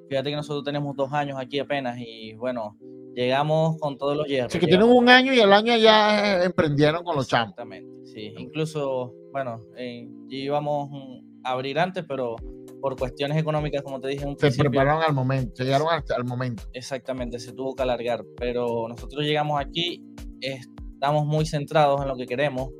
Fíjate 0.09 0.31
que 0.31 0.37
nosotros 0.37 0.65
tenemos 0.65 0.97
dos 0.97 1.13
años 1.13 1.37
aquí 1.39 1.59
apenas 1.59 1.99
y 2.01 2.33
bueno, 2.35 2.77
llegamos 3.15 3.77
con 3.79 3.99
todos 3.99 4.17
los 4.17 4.27
hierros. 4.27 4.53
Sí, 4.53 4.59
que 4.59 4.67
tienen 4.67 4.89
un 4.89 5.09
año 5.09 5.35
y 5.35 5.39
el 5.39 5.53
año 5.53 5.77
ya 5.77 6.43
emprendieron 6.43 7.05
con 7.05 7.15
los 7.15 7.29
chamos. 7.29 7.51
Exactamente, 7.51 8.11
sí. 8.11 8.35
Incluso, 8.39 9.15
bueno, 9.33 9.61
eh, 9.77 10.09
íbamos 10.31 10.91
a 11.45 11.53
abrir 11.53 11.79
antes, 11.79 12.05
pero 12.09 12.37
por 12.81 12.97
cuestiones 12.97 13.37
económicas, 13.37 13.83
como 13.83 14.01
te 14.01 14.09
dije 14.09 14.25
un 14.25 14.39
Se 14.39 14.51
prepararon 14.51 15.03
al 15.03 15.13
momento, 15.13 15.63
llegaron 15.63 15.89
al 15.91 16.25
momento. 16.25 16.63
Exactamente, 16.73 17.39
se 17.39 17.53
tuvo 17.53 17.75
que 17.75 17.83
alargar, 17.83 18.25
pero 18.37 18.89
nosotros 18.89 19.23
llegamos 19.25 19.61
aquí, 19.61 20.03
estamos 20.41 21.27
muy 21.27 21.45
centrados 21.45 22.01
en 22.01 22.09
lo 22.09 22.17
que 22.17 22.27
queremos 22.27 22.71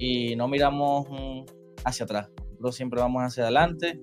y 0.00 0.34
no 0.34 0.48
miramos 0.48 1.06
hacia 1.84 2.04
atrás. 2.04 2.30
Nosotros 2.52 2.74
siempre 2.74 3.00
vamos 3.00 3.22
hacia 3.22 3.44
adelante 3.44 4.00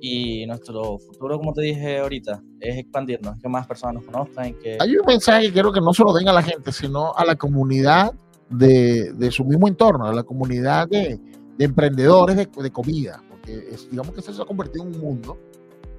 y 0.00 0.44
nuestro 0.46 0.98
futuro, 0.98 1.38
como 1.38 1.52
te 1.52 1.62
dije 1.62 2.00
ahorita, 2.00 2.42
es 2.60 2.76
expandirnos, 2.76 3.40
que 3.40 3.48
más 3.48 3.66
personas 3.66 3.94
nos 3.94 4.04
conozcan. 4.04 4.54
Que... 4.54 4.76
Hay 4.80 4.96
un 4.96 5.06
mensaje 5.06 5.46
que 5.46 5.52
quiero 5.52 5.72
que 5.72 5.80
no 5.80 5.94
se 5.94 6.02
lo 6.02 6.12
den 6.12 6.28
a 6.28 6.32
la 6.32 6.42
gente, 6.42 6.72
sino 6.72 7.14
a 7.14 7.24
la 7.24 7.36
comunidad 7.36 8.12
de, 8.50 9.12
de 9.12 9.30
su 9.30 9.44
mismo 9.44 9.68
entorno, 9.68 10.06
a 10.06 10.12
la 10.12 10.24
comunidad 10.24 10.88
de, 10.88 11.18
de 11.56 11.64
emprendedores 11.64 12.36
de, 12.36 12.46
de, 12.46 12.70
comida, 12.70 13.22
porque 13.30 13.64
digamos 13.90 14.14
que 14.14 14.22
se 14.22 14.30
ha 14.42 14.44
convertido 14.44 14.84
en 14.84 14.94
un 14.96 15.00
mundo, 15.00 15.38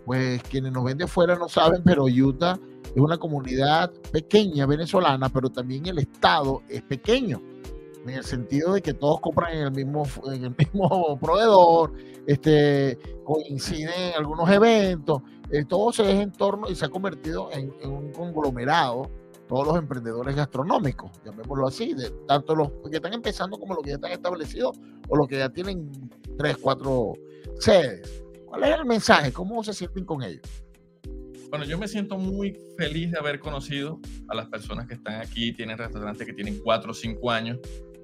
pues 0.05 0.41
quienes 0.43 0.71
nos 0.73 0.83
ven 0.83 0.97
de 0.97 1.07
fuera 1.07 1.35
no 1.35 1.47
saben, 1.49 1.81
pero 1.83 2.05
Utah 2.05 2.59
es 2.83 3.01
una 3.01 3.17
comunidad 3.17 3.91
pequeña 4.11 4.65
venezolana, 4.65 5.29
pero 5.29 5.49
también 5.49 5.85
el 5.87 5.99
estado 5.99 6.63
es 6.69 6.81
pequeño. 6.83 7.41
En 8.05 8.09
el 8.09 8.23
sentido 8.23 8.73
de 8.73 8.81
que 8.81 8.93
todos 8.93 9.19
compran 9.19 9.53
en 9.53 9.63
el 9.63 9.71
mismo, 9.71 10.03
en 10.25 10.43
el 10.45 10.55
mismo 10.57 11.19
proveedor, 11.19 11.93
este, 12.25 12.97
coinciden 13.23 13.93
en 13.97 14.13
algunos 14.15 14.49
eventos, 14.49 15.21
eh, 15.49 15.63
todo 15.65 15.91
se 15.93 16.03
deja 16.03 16.21
en 16.21 16.31
torno 16.31 16.69
y 16.69 16.75
se 16.75 16.85
ha 16.85 16.89
convertido 16.89 17.49
en, 17.51 17.71
un 17.85 18.11
conglomerado, 18.11 19.09
todos 19.47 19.65
los 19.65 19.77
emprendedores 19.77 20.35
gastronómicos, 20.35 21.09
llamémoslo 21.23 21.67
así, 21.67 21.93
de 21.93 22.09
tanto 22.27 22.53
los 22.53 22.69
que 22.89 22.97
están 22.97 23.13
empezando 23.13 23.57
como 23.57 23.75
los 23.75 23.83
que 23.83 23.91
ya 23.91 23.95
están 23.95 24.11
establecidos 24.11 24.77
o 25.07 25.15
los 25.15 25.27
que 25.27 25.37
ya 25.37 25.49
tienen 25.49 25.89
tres, 26.37 26.57
cuatro 26.57 27.13
sedes. 27.59 28.23
¿Cuál 28.45 28.63
es 28.65 28.75
el 28.77 28.85
mensaje? 28.85 29.31
¿Cómo 29.31 29.63
se 29.63 29.73
sienten 29.73 30.03
con 30.03 30.21
ellos? 30.21 30.43
Bueno, 31.49 31.63
yo 31.63 31.77
me 31.77 31.87
siento 31.87 32.17
muy 32.17 32.57
feliz 32.77 33.11
de 33.11 33.19
haber 33.19 33.39
conocido 33.39 34.01
a 34.27 34.35
las 34.35 34.47
personas 34.47 34.85
que 34.85 34.95
están 34.95 35.21
aquí, 35.21 35.53
tienen 35.53 35.77
restaurantes 35.77 36.27
que 36.27 36.33
tienen 36.33 36.59
cuatro 36.59 36.91
o 36.91 36.93
cinco 36.93 37.31
años, 37.31 37.57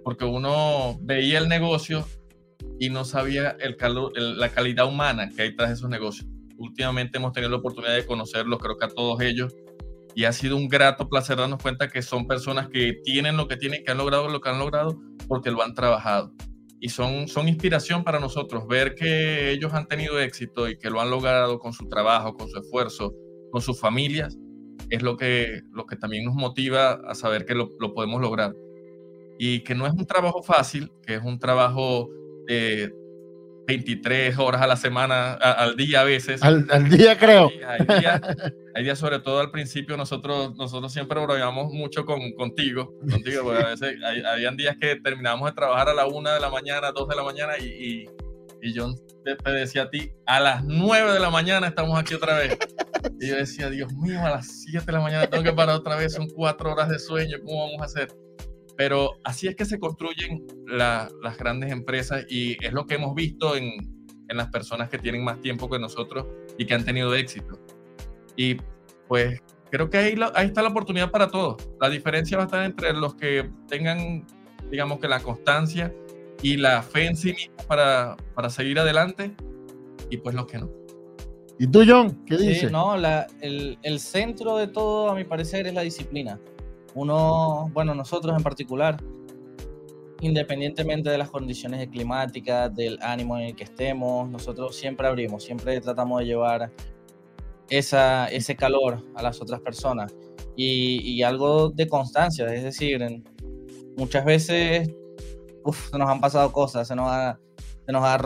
porque 0.04 0.26
uno 0.26 0.98
veía 1.02 1.40
el 1.40 1.48
negocio 1.48 2.06
y 2.80 2.90
no 2.90 3.06
sabía 3.06 3.56
el 3.60 3.78
la 4.38 4.50
calidad 4.50 4.88
humana 4.88 5.30
que 5.30 5.44
hay 5.44 5.56
tras 5.56 5.72
esos 5.72 5.90
negocios. 5.90 6.28
Últimamente 6.58 7.18
hemos 7.18 7.34
tenido 7.34 7.52
la 7.52 7.58
oportunidad 7.58 7.96
de 7.96 8.06
conocerlos, 8.06 8.60
creo 8.60 8.78
que 8.78 8.86
a 8.86 8.90
todos 8.90 9.22
ellos, 9.22 9.56
y 10.16 10.26
ha 10.26 10.32
sido 10.32 10.56
un 10.56 10.68
grato 10.68 11.10
placer 11.10 11.38
darnos 11.38 11.62
cuenta 11.62 11.88
que 11.88 12.02
son 12.02 12.28
personas 12.28 12.70
que 12.70 12.94
tienen 13.04 13.38
lo 13.38 13.48
que 13.48 13.58
tienen, 13.58 13.84
que 13.84 13.92
han 13.92 13.98
logrado 13.98 14.30
lo 14.30 14.42
que 14.42 14.50
han 14.50 14.60
logrado 14.60 15.00
porque 15.28 15.52
lo 15.52 15.64
han 15.64 15.74
trabajado. 15.74 16.34
Y 16.80 16.90
son, 16.90 17.28
son 17.28 17.48
inspiración 17.48 18.04
para 18.04 18.20
nosotros 18.20 18.68
ver 18.68 18.94
que 18.94 19.52
ellos 19.52 19.74
han 19.74 19.88
tenido 19.88 20.20
éxito 20.20 20.68
y 20.68 20.78
que 20.78 20.90
lo 20.90 21.00
han 21.02 21.10
logrado 21.10 21.58
con 21.58 21.74
su 21.74 21.88
trabajo, 21.88 22.34
con 22.34 22.50
su 22.50 22.60
esfuerzo, 22.60 23.14
con 23.52 23.62
sus 23.62 23.80
familias, 23.80 24.38
es 24.90 25.02
lo 25.02 25.16
que, 25.18 25.62
lo 25.72 25.86
que 25.86 25.96
también 25.96 26.26
nos 26.26 26.36
motiva 26.36 27.00
a 27.08 27.16
saber 27.16 27.46
que 27.46 27.56
lo, 27.56 27.70
lo 27.80 27.94
podemos 27.94 28.22
lograr. 28.22 28.54
Y 29.38 29.62
que 29.62 29.76
no 29.76 29.86
es 29.88 29.94
un 29.94 30.06
trabajo 30.06 30.44
fácil, 30.44 30.92
que 31.06 31.16
es 31.16 31.24
un 31.24 31.40
trabajo 31.40 32.10
de 32.48 32.94
23 33.68 34.38
horas 34.38 34.62
a 34.62 34.68
la 34.68 34.76
semana, 34.76 35.34
al 35.34 35.76
día 35.76 36.02
a 36.02 36.04
veces. 36.04 36.44
Al, 36.44 36.90
día 36.90 37.18
creo. 37.18 37.50
hay, 37.68 38.84
días, 38.84 39.00
sobre 39.00 39.20
todo 39.20 39.40
al 39.40 39.52
principio, 39.52 39.96
nosotros, 39.98 40.56
nosotros 40.56 40.92
siempre 40.92 41.20
bromeamos 41.22 41.72
mucho 41.72 42.06
con, 42.06 42.34
contigo, 42.34 42.94
contigo, 43.10 43.44
porque 43.44 43.64
a 43.64 43.70
veces 43.70 43.96
hay, 44.06 44.22
habían 44.22 44.58
días 44.58 44.76
que 44.80 44.98
terminamos 44.98 45.50
de 45.50 45.56
trabajar 45.56 45.90
a 45.90 45.94
la 45.94 46.06
una 46.06 46.34
de 46.34 46.40
la 46.40 46.50
mañana, 46.50 46.92
dos 46.92 47.08
de 47.08 47.16
la 47.16 47.24
mañana 47.24 47.54
y, 47.58 47.66
y, 47.66 48.10
y 48.62 48.74
John 48.78 48.96
te, 49.24 49.52
decía 49.52 49.84
a 49.84 49.90
ti, 49.90 50.12
a 50.26 50.40
las 50.40 50.64
9 50.64 51.14
de 51.14 51.20
la 51.20 51.30
mañana 51.30 51.68
estamos 51.68 51.98
aquí 51.98 52.14
otra 52.14 52.38
vez. 52.38 52.58
Y 53.20 53.28
yo 53.28 53.36
decía, 53.36 53.70
Dios 53.70 53.94
mío, 53.94 54.20
a 54.26 54.32
las 54.32 54.64
7 54.64 54.86
de 54.86 54.92
la 54.92 55.00
mañana 55.00 55.28
tengo 55.28 55.44
que 55.44 55.54
parar 55.54 55.76
otra 55.76 55.96
vez, 55.96 56.14
son 56.14 56.28
cuatro 56.30 56.72
horas 56.72 56.90
de 56.90 57.00
sueño, 57.00 57.38
¿cómo 57.44 57.66
vamos 57.66 57.82
a 57.82 57.86
hacer? 57.86 58.10
Pero 58.76 59.20
así 59.24 59.48
es 59.48 59.56
que 59.56 59.66
se 59.66 59.80
construyen 59.80 60.48
las 60.66 61.38
grandes 61.38 61.72
empresas 61.72 62.26
y 62.30 62.58
es 62.66 62.74
lo 62.74 62.86
que 62.88 62.96
hemos 62.96 63.14
visto 63.14 63.56
en, 63.56 63.72
en 64.28 64.38
las 64.38 64.48
personas 64.50 64.90
que 64.90 64.98
tienen 64.98 65.24
más 65.24 65.40
tiempo 65.42 65.70
que 65.70 65.80
nosotros 65.80 66.26
y 66.58 66.66
que 66.66 66.74
han 66.74 66.84
tenido 66.84 67.14
éxito. 67.14 67.60
Y 68.36 68.58
pues 69.08 69.42
creo 69.70 69.90
que 69.90 69.98
ahí, 69.98 70.16
ahí 70.36 70.48
está 70.48 70.62
la 70.62 70.70
oportunidad 70.70 71.12
para 71.12 71.30
todos. 71.30 71.58
La 71.80 71.90
diferencia 71.90 72.38
va 72.38 72.44
a 72.44 72.46
estar 72.46 72.64
entre 72.64 72.94
los 72.94 73.16
que 73.16 73.50
tengan, 73.68 74.26
digamos 74.70 75.00
que 75.00 75.08
la 75.08 75.20
constancia 75.20 75.94
y 76.42 76.58
la 76.58 76.82
fe 76.82 77.06
en 77.06 77.16
sí 77.16 77.34
mismo 77.34 77.56
para, 77.68 78.18
para 78.36 78.50
seguir 78.50 78.80
adelante 78.80 79.36
y 80.10 80.18
pues 80.18 80.36
los 80.36 80.48
que 80.48 80.60
no. 80.60 80.70
¿Y 81.60 81.68
tú, 81.68 81.84
John? 81.88 82.24
¿Qué 82.26 82.38
dices? 82.38 82.72
no, 82.72 82.98
la, 82.98 83.28
el, 83.42 83.78
el, 83.84 84.00
centro 84.00 84.58
de 84.58 84.68
todo, 84.68 85.10
a 85.10 85.16
mi 85.16 85.24
parecer, 85.24 85.68
es 85.68 85.74
la 85.74 85.82
disciplina. 85.82 86.40
Uno, 86.96 87.70
bueno, 87.74 87.96
nosotros 87.96 88.36
en 88.36 88.44
particular, 88.44 88.98
independientemente 90.22 91.10
de 91.10 91.18
las 91.18 91.30
condiciones 91.30 91.88
climáticas, 91.90 92.74
del 92.74 93.00
ánimo 93.02 93.38
en 93.38 93.46
el 93.46 93.56
que 93.56 93.64
estemos, 93.64 94.30
nosotros 94.30 94.76
siempre 94.76 95.08
abrimos, 95.08 95.44
siempre 95.44 95.80
tratamos 95.82 96.20
de 96.20 96.26
llevar 96.26 96.72
esa, 97.70 98.28
ese 98.28 98.56
calor 98.56 99.04
a 99.16 99.24
las 99.24 99.42
otras 99.42 99.60
personas 99.62 100.14
y, 100.56 101.00
y 101.02 101.24
algo 101.24 101.70
de 101.70 101.88
constancia, 101.88 102.46
es 102.54 102.64
decir, 102.64 103.02
muchas 103.98 104.24
veces 104.24 104.90
uf, 105.64 105.90
se 105.90 105.98
nos 105.98 106.10
han 106.10 106.22
pasado 106.22 106.52
cosas, 106.52 106.88
se 106.88 106.96
nos 106.96 107.08
ha, 107.10 107.40
se 107.86 107.92
nos 107.92 108.04
ha 108.04 108.20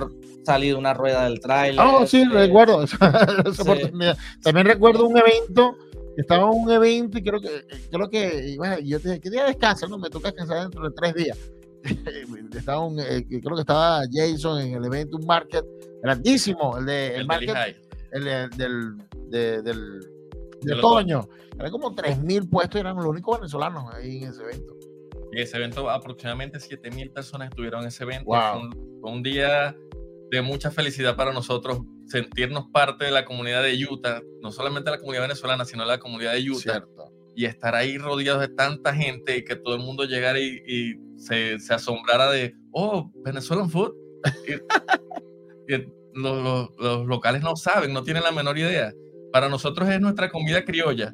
salido 0.46 0.78
una 0.78 0.94
rueda 0.94 1.24
del 1.26 1.40
trailer. 1.40 1.80
Ah, 1.80 2.06
sí, 2.06 2.22
este, 2.22 2.34
recuerdo 2.34 2.86
También 4.44 4.68
recuerdo 4.68 5.08
un 5.08 5.18
evento, 5.18 5.78
estaba 6.18 6.44
en 6.44 6.60
un 6.60 6.72
evento 6.72 7.18
y 7.18 7.24
creo 7.24 7.40
que, 7.40 7.66
creo 7.90 8.10
que 8.10 8.58
yo 8.84 9.00
te 9.00 9.10
dije, 9.10 9.22
¿qué 9.22 9.30
día 9.30 9.46
descansa? 9.46 9.88
No, 9.88 9.98
me 9.98 10.10
toca 10.10 10.30
descansar 10.30 10.64
dentro 10.64 10.84
de 10.84 10.96
tres 10.96 11.14
días. 11.14 11.38
estaba 12.56 12.86
un, 12.86 13.00
eh, 13.00 13.26
creo 13.28 13.56
que 13.56 13.62
estaba 13.62 14.02
Jason 14.12 14.62
en 14.62 14.74
el 14.74 14.86
evento, 14.86 15.18
un 15.18 15.26
market 15.26 15.66
grandísimo, 16.02 16.78
el 16.78 16.86
de 16.86 17.16
el, 17.16 17.28
market, 17.28 17.78
el 18.12 18.24
del, 18.24 18.98
de, 19.30 19.62
del, 19.62 20.00
de 20.62 20.74
otoño. 20.74 21.28
Eran 21.60 21.72
como 21.72 21.96
3.000 21.96 22.50
puestos, 22.50 22.80
eran 22.80 22.96
los 22.98 23.06
únicos 23.06 23.40
venezolanos 23.40 23.94
ahí 23.94 24.24
en 24.24 24.30
ese 24.30 24.44
evento. 24.44 24.76
Y 25.32 25.42
ese 25.42 25.58
evento, 25.58 25.90
aproximadamente 25.90 26.60
7000 26.60 27.12
personas 27.12 27.50
estuvieron 27.50 27.82
en 27.82 27.88
ese 27.88 28.04
evento. 28.04 28.26
Fue, 28.26 29.12
un, 29.12 29.24
día 29.24 29.76
de 30.30 30.42
mucha 30.42 30.72
felicidad 30.72 31.16
para 31.16 31.34
nosotros 31.34 31.82
sentirnos 32.06 32.68
parte 32.72 33.06
de 33.06 33.12
la 33.12 33.26
comunidad 33.26 33.64
de 33.64 33.86
Utah, 33.90 34.22
no 34.42 34.52
solamente 34.52 34.92
la 34.92 35.00
comunidad 35.00 35.24
venezolana, 35.24 35.66
sino 35.66 35.86
la 35.86 36.00
comunidad 36.00 36.34
de 36.34 36.50
Utah. 36.50 36.84
Y 37.36 37.46
estar 37.46 37.76
ahí 37.76 37.98
rodeados 37.98 38.42
de 38.42 38.48
tanta 38.50 38.94
gente 38.94 39.38
y 39.38 39.44
que 39.44 39.56
todo 39.56 39.76
el 39.76 39.82
mundo 39.82 40.06
llegara 40.06 40.40
y, 40.40 40.96
se, 41.18 41.60
se, 41.60 41.74
asombrara 41.74 42.32
de, 42.32 42.56
oh, 42.72 43.12
Venezuelan 43.24 43.70
food. 43.70 43.94
los, 46.14 46.70
los 46.80 47.06
locales 47.06 47.44
no 47.44 47.56
saben, 47.56 47.94
no 47.94 48.04
tienen 48.04 48.24
la 48.24 48.32
menor 48.32 48.58
idea. 48.58 48.92
Para 49.32 49.50
nosotros 49.50 49.88
es 49.90 50.00
nuestra 50.00 50.30
comida 50.30 50.66
criolla 50.66 51.14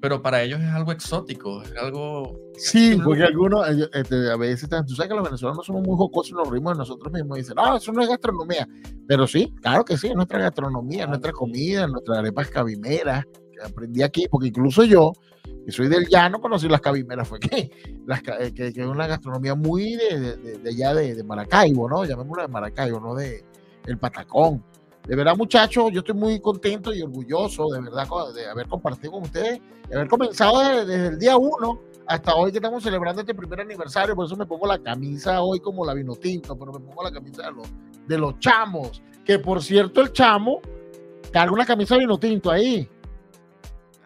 pero 0.00 0.22
para 0.22 0.42
ellos 0.42 0.60
es 0.60 0.68
algo 0.68 0.92
exótico, 0.92 1.62
es 1.62 1.76
algo... 1.76 2.38
Sí, 2.56 2.98
porque 3.02 3.24
algunos, 3.24 3.66
este, 3.92 4.30
a 4.30 4.36
veces, 4.36 4.68
tú 4.86 4.94
sabes 4.94 5.08
que 5.08 5.14
los 5.14 5.24
venezolanos 5.24 5.64
somos 5.64 5.82
muy 5.82 5.96
jocosos 5.96 6.30
y 6.30 6.34
nos 6.34 6.50
rimos 6.50 6.72
de 6.74 6.78
nosotros 6.78 7.12
mismos 7.12 7.38
y 7.38 7.40
dicen, 7.42 7.56
no, 7.56 7.76
eso 7.76 7.92
no 7.92 8.02
es 8.02 8.08
gastronomía, 8.08 8.66
pero 9.06 9.26
sí, 9.26 9.52
claro 9.60 9.84
que 9.84 9.96
sí, 9.96 10.08
es 10.08 10.14
nuestra 10.14 10.38
gastronomía, 10.38 11.06
nuestra 11.06 11.32
comida, 11.32 11.86
nuestras 11.86 12.18
arepas 12.18 12.48
cabimeras, 12.48 13.24
que 13.26 13.62
aprendí 13.62 14.02
aquí, 14.02 14.26
porque 14.30 14.48
incluso 14.48 14.84
yo, 14.84 15.12
que 15.64 15.72
soy 15.72 15.88
del 15.88 16.06
llano, 16.06 16.40
conocí 16.40 16.68
las 16.68 16.80
cabimeras, 16.80 17.28
fue 17.28 17.38
que, 17.38 17.70
las, 18.06 18.20
eh, 18.40 18.52
que, 18.54 18.72
que 18.72 18.80
es 18.80 18.86
una 18.86 19.06
gastronomía 19.06 19.54
muy 19.54 19.96
de, 19.96 20.36
de, 20.36 20.58
de 20.58 20.70
allá 20.70 20.94
de, 20.94 21.22
Maracaibo, 21.24 21.88
¿no? 21.88 22.04
Llamémosla 22.04 22.44
de 22.44 22.48
Maracaibo, 22.48 23.00
no 23.00 23.14
de 23.14 23.44
el 23.86 23.98
Patacón. 23.98 24.62
De 25.06 25.16
verdad, 25.16 25.36
muchachos, 25.36 25.90
yo 25.92 26.00
estoy 26.00 26.14
muy 26.14 26.40
contento 26.40 26.94
y 26.94 27.02
orgulloso 27.02 27.68
de 27.68 27.80
verdad 27.80 28.06
de 28.34 28.46
haber 28.46 28.68
compartido 28.68 29.12
con 29.12 29.22
ustedes, 29.22 29.60
de 29.88 29.94
haber 29.94 30.08
comenzado 30.08 30.60
desde, 30.60 31.08
el 31.08 31.18
día 31.18 31.36
uno 31.36 31.80
hasta 32.06 32.34
hoy 32.34 32.50
que 32.50 32.58
estamos 32.58 32.82
celebrando 32.82 33.20
este 33.20 33.34
primer 33.34 33.60
aniversario. 33.60 34.14
Por 34.14 34.26
eso 34.26 34.36
me 34.36 34.46
pongo 34.46 34.66
la 34.66 34.78
camisa 34.78 35.42
hoy 35.42 35.60
como 35.60 35.84
la 35.84 35.94
vino 35.94 36.14
tinto, 36.16 36.56
pero 36.56 36.72
me 36.72 36.80
pongo 36.80 37.02
la 37.02 37.12
camisa 37.12 37.44
de 37.44 37.52
los, 37.52 37.68
de 38.06 38.18
los 38.18 38.38
chamos. 38.38 39.02
Que 39.24 39.38
por 39.38 39.62
cierto, 39.62 40.00
el 40.00 40.12
chamo 40.12 40.60
carga 41.32 41.52
una 41.52 41.66
camisa 41.66 41.96
vino 41.96 42.18
tinto 42.18 42.50
ahí. 42.50 42.88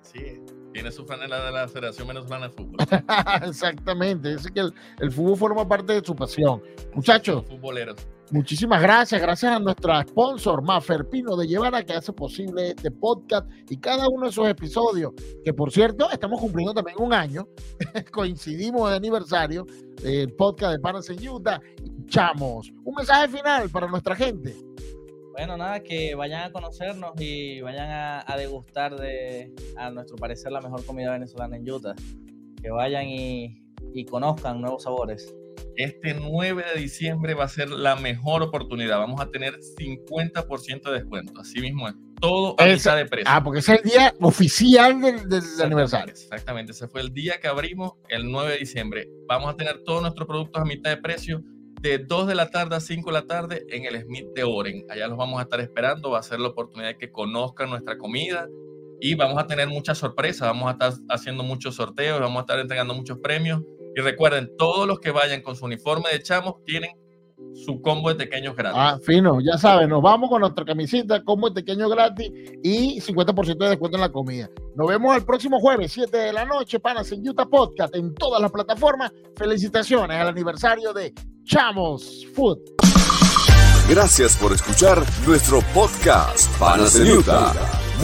Así 0.01 0.19
es. 0.19 0.41
Tiene 0.73 0.91
su 0.91 1.05
franela 1.05 1.45
de 1.45 1.53
la 1.53 1.69
Federación 1.69 2.09
Venezolana 2.09 2.49
de 2.49 2.53
Fútbol. 2.53 2.77
Exactamente. 3.47 4.37
Dice 4.37 4.51
que 4.53 4.61
el, 4.61 4.75
el, 4.99 5.13
fútbol 5.13 5.37
forma 5.37 5.69
parte 5.69 5.93
de 5.93 6.05
su 6.05 6.17
pasión. 6.17 6.63
Muchachos. 6.95 7.45
Futboleros. 7.47 7.97
Muchísimas 8.35 8.83
gracias, 8.83 9.23
gracias 9.23 9.53
a 9.53 9.61
nuestra 9.61 10.03
sponsor, 10.03 10.61
Mafer 10.61 11.09
Pino 11.09 11.37
de 11.37 11.47
Llevara, 11.47 11.85
que 11.85 11.93
hace 11.93 12.13
posible 12.13 12.71
este 12.71 12.91
podcast 12.91 13.49
y 13.71 13.77
cada 13.77 14.09
uno 14.09 14.25
de 14.25 14.31
esos 14.31 14.49
episodios, 14.49 15.13
que 15.45 15.55
por 15.55 15.71
cierto, 15.71 16.11
estamos 16.11 16.41
cumpliendo 16.41 16.75
también 16.75 16.97
un 16.99 17.13
año, 17.13 17.47
coincidimos 18.13 18.91
de 18.91 18.97
aniversario 18.97 19.65
del 20.03 20.33
podcast 20.33 20.73
de 20.73 20.81
Panas 20.81 21.09
en 21.11 21.29
Utah. 21.29 21.61
Chamos, 22.07 22.73
un 22.83 22.97
mensaje 22.97 23.29
final 23.29 23.71
para 23.71 23.87
nuestra 23.87 24.17
gente. 24.17 24.53
Bueno, 25.31 25.57
nada, 25.57 25.79
que 25.79 26.17
vayan 26.17 26.43
a 26.43 26.51
conocernos 26.51 27.13
y 27.21 27.61
vayan 27.61 27.89
a, 27.89 28.37
degustar 28.37 28.97
de, 28.97 29.55
a 29.77 29.91
nuestro 29.91 30.17
parecer, 30.17 30.51
la 30.51 30.61
mejor 30.61 30.85
comida 30.85 31.13
venezolana 31.13 31.57
en 31.57 31.71
Utah. 31.71 31.95
Que 32.61 32.71
vayan 32.73 33.05
y 33.07 34.05
conozcan 34.11 34.61
nuevos 34.61 34.83
sabores. 34.83 35.33
Este 35.77 36.15
9 36.15 36.65
de 36.75 36.81
diciembre 36.81 37.35
va 37.35 37.45
a 37.45 37.49
ser 37.49 37.69
la 37.71 37.97
mejor 37.97 38.43
oportunidad. 38.43 38.99
Vamos 38.99 39.21
a 39.21 39.31
tener 39.31 39.59
50% 39.59 40.83
de 40.83 40.93
descuento. 40.93 41.41
Así 41.41 41.61
mismo 41.61 41.89
es. 41.89 41.95
Todo 42.21 42.55
a 42.59 42.67
mitad 42.67 42.97
de 42.97 43.07
precio. 43.07 43.27
Ah, 43.29 43.43
porque 43.43 43.59
es 43.59 43.69
el 43.69 43.83
día 43.83 44.15
oficial 44.21 45.01
del, 45.01 45.29
del 45.29 45.43
aniversario. 45.61 46.13
Exactamente. 46.13 46.73
Ese 46.73 46.89
fue 46.89 47.01
el 47.01 47.13
día 47.13 47.41
que 47.41 47.49
abrimos 47.49 47.95
el 48.09 48.31
9 48.31 48.53
de 48.53 48.59
diciembre. 48.59 49.09
Vamos 49.27 49.53
a 49.53 49.57
tener 49.57 49.83
todos 49.85 50.03
nuestros 50.03 50.27
productos 50.27 50.63
a 50.63 50.65
mitad 50.65 50.91
de 50.91 50.97
precio 50.99 51.43
de 51.81 51.99
2 51.99 52.29
de 52.29 52.35
la 52.35 52.51
tarde 52.51 52.77
a 52.77 52.81
5 52.81 53.11
de 53.11 53.13
la 53.13 53.27
tarde 53.27 53.67
en 53.69 53.85
el 53.85 54.01
Smith 54.01 54.27
de 54.35 54.45
Oren. 54.45 54.87
Allá 54.89 55.09
los 55.09 55.19
vamos 55.19 55.41
a 55.41 55.43
estar 55.43 55.61
esperando. 55.61 56.11
Va 56.11 56.21
a 56.21 56.23
ser 56.23 56.41
la 56.41 56.49
oportunidad 56.49 56.91
de 56.91 56.99
que 56.99 57.11
conozcan 57.11 57.69
nuestra 57.69 57.99
comida 57.99 58.49
y 59.01 59.15
vamos 59.17 59.39
a 59.39 59.47
tener 59.47 59.69
muchas 59.69 59.99
sorpresas. 59.99 60.49
Vamos 60.49 60.69
a 60.69 60.73
estar 60.73 60.93
haciendo 61.11 61.43
muchos 61.43 61.75
sorteos, 61.75 62.21
vamos 62.21 62.39
a 62.39 62.41
estar 62.41 62.59
entregando 62.59 62.95
muchos 62.95 63.19
premios 63.19 63.61
Y 63.97 64.01
recuerden, 64.01 64.51
todos 64.59 64.87
los 64.87 64.99
que 64.99 65.11
vayan 65.11 65.43
con 65.43 65.57
su 65.57 65.65
uniforme 65.65 66.11
de 66.11 66.23
chamos 66.23 66.57
tienen 66.65 66.91
su 67.55 67.81
combo 67.81 68.09
de 68.09 68.17
pequeños 68.17 68.57
gratis. 68.57 68.79
Ah, 68.81 68.99
fino, 69.05 69.41
ya 69.41 69.57
saben, 69.59 69.89
nos 69.89 70.03
vamos 70.03 70.29
con 70.29 70.41
nuestra 70.41 70.65
camisita, 70.65 71.23
combo 71.23 71.49
de 71.49 71.63
pequeño 71.63 71.89
gratis 71.89 72.31
y 72.63 73.01
50% 73.01 73.59
de 73.59 73.69
descuento 73.71 73.97
en 73.97 74.01
la 74.01 74.11
comida. 74.11 74.49
Nos 74.75 74.89
vemos 74.89 75.17
el 75.17 75.25
próximo 75.25 75.61
jueves, 75.61 75.93
7 75.93 76.17
de 76.17 76.33
la 76.33 76.45
noche, 76.45 76.81
panas 76.81 77.11
en 77.13 77.27
Utah 77.29 77.47
Podcast, 77.47 77.95
en 77.95 78.15
todas 78.15 78.41
las 78.41 78.51
plataformas. 78.51 79.13
Felicitaciones 79.37 80.17
al 80.17 80.29
aniversario 80.29 80.93
de 80.93 81.13
Chamos 81.45 82.27
Food. 82.35 82.59
Gracias 83.89 84.37
por 84.37 84.53
escuchar 84.53 85.05
nuestro 85.27 85.61
podcast 85.75 86.51
Panas 86.59 86.99
en 86.99 87.19
Utah. 87.19 87.53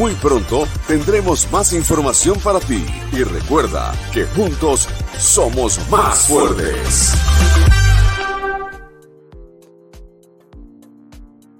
Muy 0.00 0.14
pronto 0.14 0.66
tendremos 0.88 1.46
más 1.52 1.74
información 1.74 2.40
para 2.40 2.58
ti 2.58 2.86
y 3.12 3.22
recuerda 3.22 3.92
que 4.14 4.24
juntos 4.24 4.88
somos 5.18 5.78
más 5.90 6.26
fuertes. 6.26 7.12